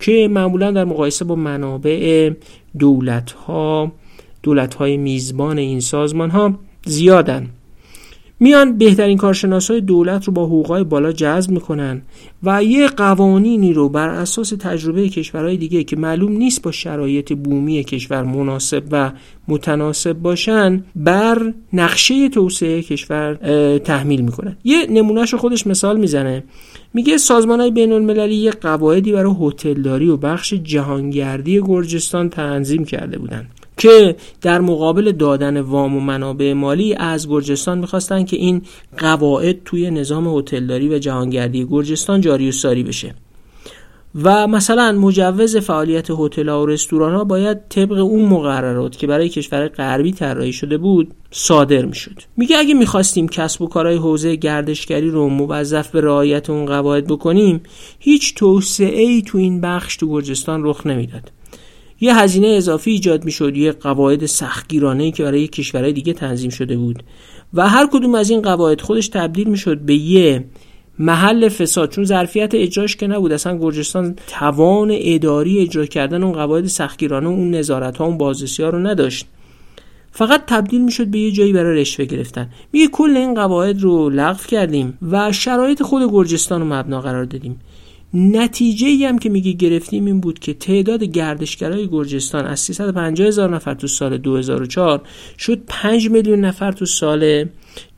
[0.00, 2.30] که معمولا در مقایسه با منابع
[2.78, 3.92] دولت ها
[4.42, 7.48] دولت های میزبان این سازمان ها زیادن.
[8.40, 12.02] میان بهترین کارشناسای دولت رو با حقوقای بالا جذب می‌کنن
[12.42, 17.84] و یه قوانینی رو بر اساس تجربه کشورهای دیگه که معلوم نیست با شرایط بومی
[17.84, 19.12] کشور مناسب و
[19.48, 23.34] متناسب باشن بر نقشه توسعه کشور
[23.78, 24.56] تحمیل می‌کنن.
[24.64, 26.44] یه نمونهش رو خودش مثال می‌زنه.
[26.94, 33.18] میگه سازمان های بین المللی یه قواعدی برای هتلداری و بخش جهانگردی گرجستان تنظیم کرده
[33.18, 33.46] بودن.
[33.78, 38.62] که در مقابل دادن وام و منابع مالی از گرجستان می‌خواستن که این
[38.98, 43.14] قواعد توی نظام هتلداری و جهانگردی گرجستان جاری و ساری بشه.
[44.22, 49.68] و مثلا مجوز فعالیت هتل و رستوران ها باید طبق اون مقررات که برای کشور
[49.68, 52.20] غربی طراحی شده بود صادر می‌شد.
[52.36, 57.60] میگه اگه می‌خواستیم کسب و کارهای حوزه گردشگری رو موظف به رعایت اون قواعد بکنیم
[57.98, 61.37] هیچ توسعه ای تو این بخش تو گرجستان رخ نمی‌داد.
[62.00, 67.02] یه هزینه اضافی ایجاد می‌شد یه قواعد سختگیرانه که برای کشورهای دیگه تنظیم شده بود.
[67.54, 70.44] و هر کدوم از این قواعد خودش تبدیل می‌شد به یه
[70.98, 73.32] محل فساد چون ظرفیت اجراش که نبود.
[73.32, 78.68] اصلا گرجستان توان اداری اجرا کردن اون قواعد سختگیرانه اون نظارت ها اون بازرسی ها
[78.68, 79.26] رو نداشت.
[80.12, 82.50] فقط تبدیل می‌شد به یه جایی برای رشوه گرفتن.
[82.72, 87.60] میگه کل این قواعد رو لغو کردیم و شرایط خود گرجستان رو مبنا قرار دادیم.
[88.14, 93.54] نتیجه ای هم که میگه گرفتیم این بود که تعداد گردشگرای گرجستان از 350 هزار
[93.54, 95.02] نفر تو سال 2004
[95.38, 97.44] شد 5 میلیون نفر تو سال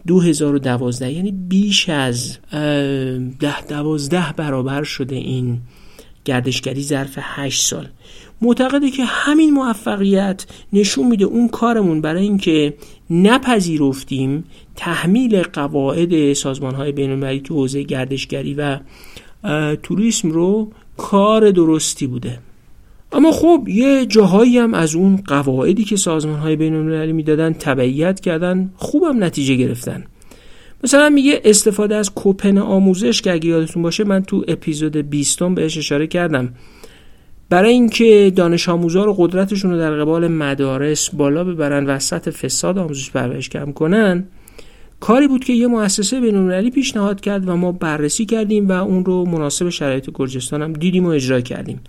[0.07, 2.39] 2012 یعنی بیش از
[3.41, 5.59] ده دوازده برابر شده این
[6.25, 7.89] گردشگری ظرف 8 سال.
[8.43, 12.75] معتقده که همین موفقیت نشون میده اون کارمون برای اینکه
[13.11, 14.45] نپذیرفتیم
[14.77, 18.79] تحمیل قواعد سازمان های بین تو حوزه گردشگری و
[19.83, 22.39] توریسم رو کار درستی بوده.
[23.13, 28.21] اما خب یه جاهایی هم از اون قواعدی که سازمان های بین المللی می‌دادن تبعیت
[28.21, 30.05] کردن خوبم نتیجه گرفتن.
[30.85, 35.79] مثلا میگه استفاده از کوپن آموزش که اگه یادتون باشه من تو اپیزود 20 بهش
[35.79, 36.55] اشاره کردم.
[37.49, 42.79] برای اینکه دانش آموزا رو قدرتشون رو در قبال مدارس بالا ببرن و سطح فساد
[42.79, 44.25] آموزش پرورش کم کنن
[45.01, 49.25] کاری بود که یه مؤسسه بین‌المللی پیشنهاد کرد و ما بررسی کردیم و اون رو
[49.25, 51.81] مناسب شرایط گرجستان هم دیدیم و اجرا کردیم.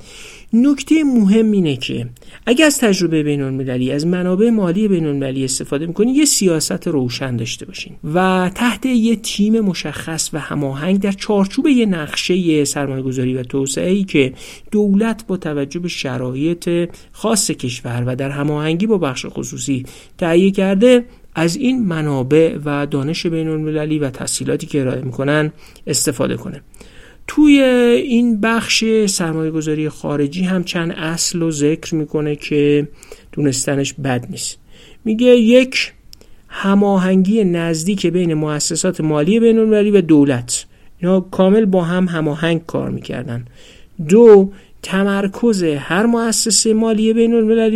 [0.54, 2.10] نکته مهم اینه که
[2.46, 7.36] اگر از تجربه بین المللی از منابع مالی بین المللی استفاده می‌کنید یه سیاست روشن
[7.36, 13.34] داشته باشین و تحت یه تیم مشخص و هماهنگ در چارچوب یه نقشه سرمایه گذاری
[13.34, 14.34] و توسعه ای که
[14.72, 19.86] دولت با توجه به شرایط خاص کشور و در هماهنگی با بخش خصوصی
[20.18, 21.06] تهیه کرده
[21.36, 25.52] از این منابع و دانش بین المللی و تحصیلاتی که ارائه می‌کنن
[25.88, 26.62] استفاده کنه.
[27.28, 32.88] توی این بخش سرمایه گذاری خارجی هم چند اصل رو ذکر می‌کنه که
[33.32, 34.58] دونستنش بد نیست.
[35.06, 35.94] میگه یک
[36.48, 40.66] هماهنگی نزدیک بین مؤسسات مالی بین و دولت.
[41.00, 43.46] اینا کامل با هم هماهنگ کار می‌کردن.
[44.08, 44.52] دو
[44.84, 47.32] تمرکز هر مؤسسه مالی بین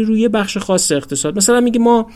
[0.05, 1.37] روی بخش خاص اقتصاد.
[1.37, 2.07] مثلا میگه ما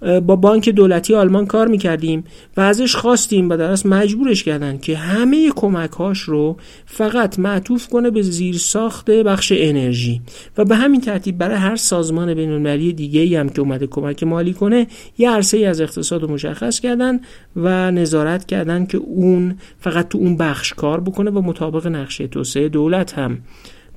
[0.00, 2.24] با بانک دولتی آلمان کار می‌کردیم
[2.56, 8.10] و ازش خواستیم و درست مجبورش کردن که همه کمک هاش رو فقط معطوف کنه
[8.10, 10.20] به زیر ساخت بخش انرژی.
[10.58, 14.22] و به همین ترتیب برای هر سازمان بین المللی دیگه ای هم که اومده کمک
[14.22, 14.86] مالی کنه
[15.18, 17.20] یه عرصه ای از اقتصاد رو مشخص کردن
[17.56, 22.68] و نظارت کردن که اون فقط تو اون بخش کار بکنه و مطابق نقشه توسعه
[22.68, 23.38] دولت هم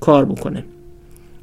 [0.00, 0.64] کار بکنه.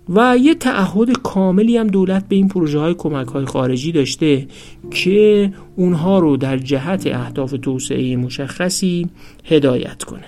[0.10, 4.48] و یه تعهد کاملی هم دولت به این پروژه های کمک های خارجی داشته
[4.92, 9.10] که اونها رو در جهت اهداف توسعه مشخصی
[9.46, 10.26] هدایت کنه.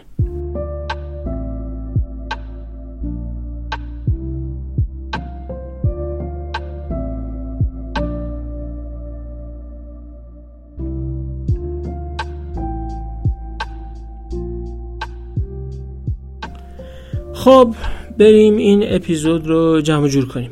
[17.34, 17.76] خب
[18.20, 20.52] بریم این اپیزود رو جمع جور کنیم.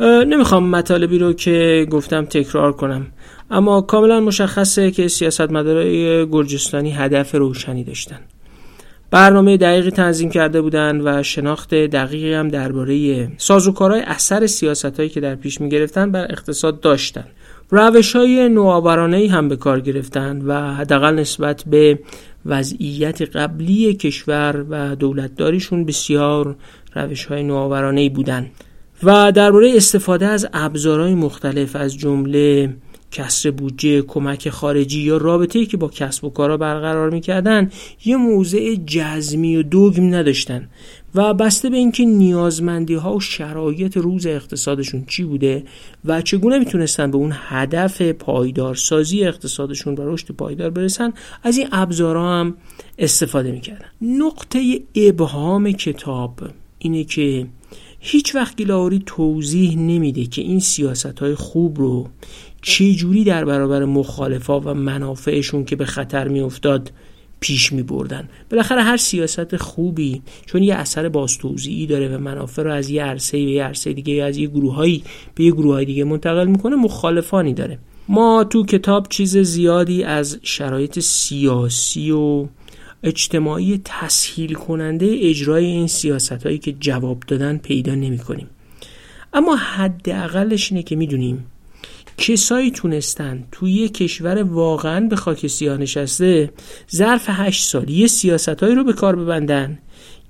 [0.00, 3.06] نمی‌خوام مطالبی رو که گفتم تکرار کنم
[3.50, 8.18] اما کاملا مشخصه که سیاستمدارای گرجستانی هدف روشنی داشتن.
[9.10, 15.34] برنامه دقیقی تنظیم کرده بودند و شناخت دقیقی هم درباره سازوکارهای اثر سیاستهایی که در
[15.34, 17.24] پیش می گرفتن بر اقتصاد داشتن.
[17.70, 21.98] روش های نوآورانه هم به کار گرفتن و حداقل نسبت به
[22.46, 26.56] وضعیت قبلی کشور و دولتداریشون بسیار
[26.94, 28.50] روش های نوآورانه بودن.
[29.02, 32.76] و درباره استفاده از ابزارهای مختلف از جمله
[33.10, 37.70] کسر بودجه کمک خارجی یا رابطه‌ای که با کسب و کارا برقرار می‌کردن
[38.04, 40.68] یه موضع جزمی و دوگم نداشتن.
[41.16, 45.64] و بسته به اینکه نیازمندی ها و شرایط روز اقتصادشون چی بوده
[46.04, 51.12] و چگونه می‌تونستن به اون هدف پایدارسازی اقتصادشون و رشد پایدار برسن
[51.42, 52.54] از این ابزارها هم
[52.98, 53.86] استفاده می‌کردن.
[54.02, 56.40] نقطه ابهام کتاب
[56.78, 57.46] اینه که
[58.00, 62.08] هیچ وقت گیلاوری توضیح نمیده که این سیاست های خوب رو
[62.62, 66.92] چه جوری در برابر مخالفا و منافعشون که به خطر میافتاد
[67.46, 72.72] پیش می بردن بالاخره هر سیاست خوبی چون یه اثر بازتوزیعی داره و منافع رو
[72.72, 75.02] از یه عرصه به یه عرصه دیگه از یه گروهایی
[75.34, 77.78] به یه گروه دیگه منتقل می‌کنه مخالفانی داره
[78.08, 82.46] ما تو کتاب چیز زیادی از شرایط سیاسی و
[83.02, 88.46] اجتماعی تسهیل کننده اجرای این سیاست هایی که جواب دادن پیدا نمی کنیم.
[89.32, 91.46] اما حداقلش اینه که می‌دونیم
[92.18, 96.50] کسایی تونستن توی یه کشور واقعا به خاک سیاه نشسته
[96.94, 99.78] ظرف هشت سال یه سیاستهایی رو به کار ببندن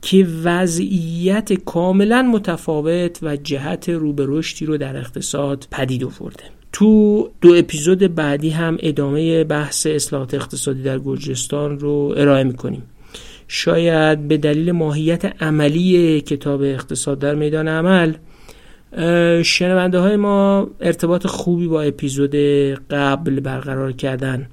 [0.02, 6.44] که وضعیت کاملا متفاوت و جهت رو به رشدی رو در اقتصاد پدید آورده.
[6.72, 12.82] تو دو اپیزود بعدی هم ادامه بحث اصلاحات اقتصادی در گرجستان رو ارائه می‌کنیم.
[13.48, 18.12] شاید به دلیل ماهیت عملی کتاب اقتصاد در میدان عمل
[19.42, 22.34] شنونده های ما ارتباط خوبی با اپیزود
[22.90, 24.46] قبل برقرار کردن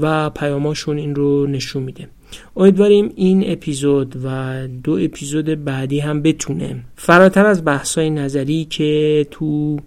[0.00, 2.08] و پیاماشون این رو نشون میده.
[2.56, 9.78] امیدواریم این اپیزود و دو اپیزود بعدی هم بتونه فراتر از بحثای نظری که تو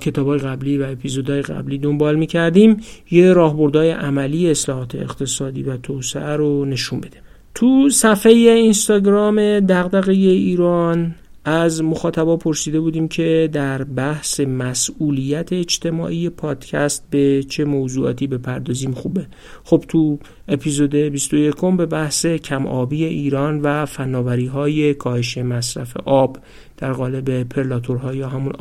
[0.00, 2.76] کتابای قبلی و اپیزودهای قبلی دنبال می‌کردیم
[3.10, 7.16] یه راهبردهای عملی اصلاحات اقتصادی و توسعه رو نشون بده.
[7.54, 11.14] تو صفحه اینستاگرام دغدغه ایران
[11.44, 18.92] از مخاطبا پرسیده بودیم که در بحث مسئولیت اجتماعی پادکست به چه موضوعاتی بپردازیم.
[18.92, 19.26] خوبه.
[19.64, 20.18] خب تو
[20.48, 26.38] اپیزود 21 به بحث کم آبی ایران و فناوری های کاهش مصرف آب
[26.76, 28.52] در قالب پرلاتورها یا همون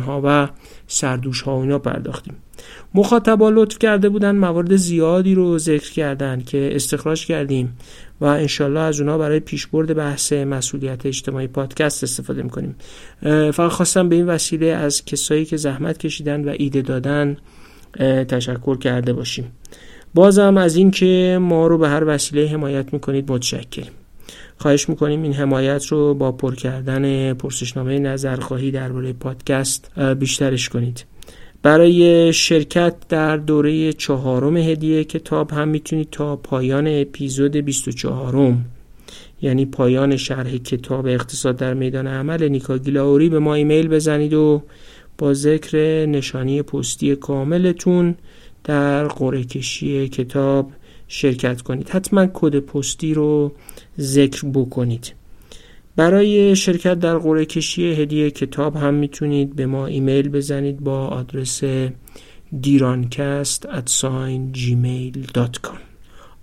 [0.00, 0.48] ها و
[0.86, 2.34] سردوش ها اینا پرداختیم.
[2.94, 7.76] مخاطبا لطف کرده بودن موارد زیادی رو ذکر کردن که استخراج کردیم
[8.20, 12.76] و انشالله از اونا برای پیشبرد بحث مسئولیت اجتماعی پادکست استفاده می‌کنیم.
[13.52, 17.36] فقط خواستم به این وسیله از کسایی که زحمت کشیدن و ایده دادن
[18.28, 19.52] تشکر کرده باشیم.
[20.14, 23.92] بازم از اینکه ما رو به هر وسیله حمایت می‌کنید متشکریم
[24.58, 31.04] خواهش می‌کنیم این حمایت رو با پر کردن پرسشنامه نظرخواهی درباره پادکست بیشترش کنید.
[31.66, 38.54] برای شرکت در دوره چهارم هدیه کتاب هم می‌تونید تا پایان اپیزود 24
[39.42, 44.62] یعنی پایان شرح کتاب اقتصاد در میدان عمل نیکا گیلاوری به ما ایمیل بزنید و
[45.18, 48.14] با ذکر نشانی پستی کاملتون
[48.64, 50.72] در قرعه کشی کتاب
[51.08, 51.88] شرکت کنید.
[51.88, 53.52] حتما کد پستی رو
[53.98, 55.12] ذکر بکنید.
[55.96, 61.62] برای شرکت در قرعه کشی هدیه کتاب هم می‌تونید به ما ایمیل بزنید با آدرس
[62.60, 63.66] دیرانکست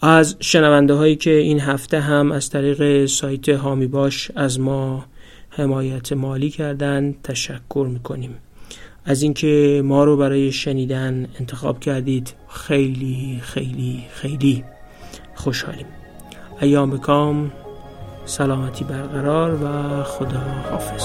[0.01, 5.05] از شنونده هایی که این هفته هم از طریق سایت هامی باش از ما
[5.49, 8.35] حمایت مالی کردن تشکر می‌کنیم.
[9.05, 14.63] از اینکه ما رو برای شنیدن انتخاب کردید خیلی خیلی خیلی
[15.35, 15.85] خوشحالیم.
[16.61, 17.51] ایام کام
[18.25, 21.03] سلامتی برقرار و خدا حافظ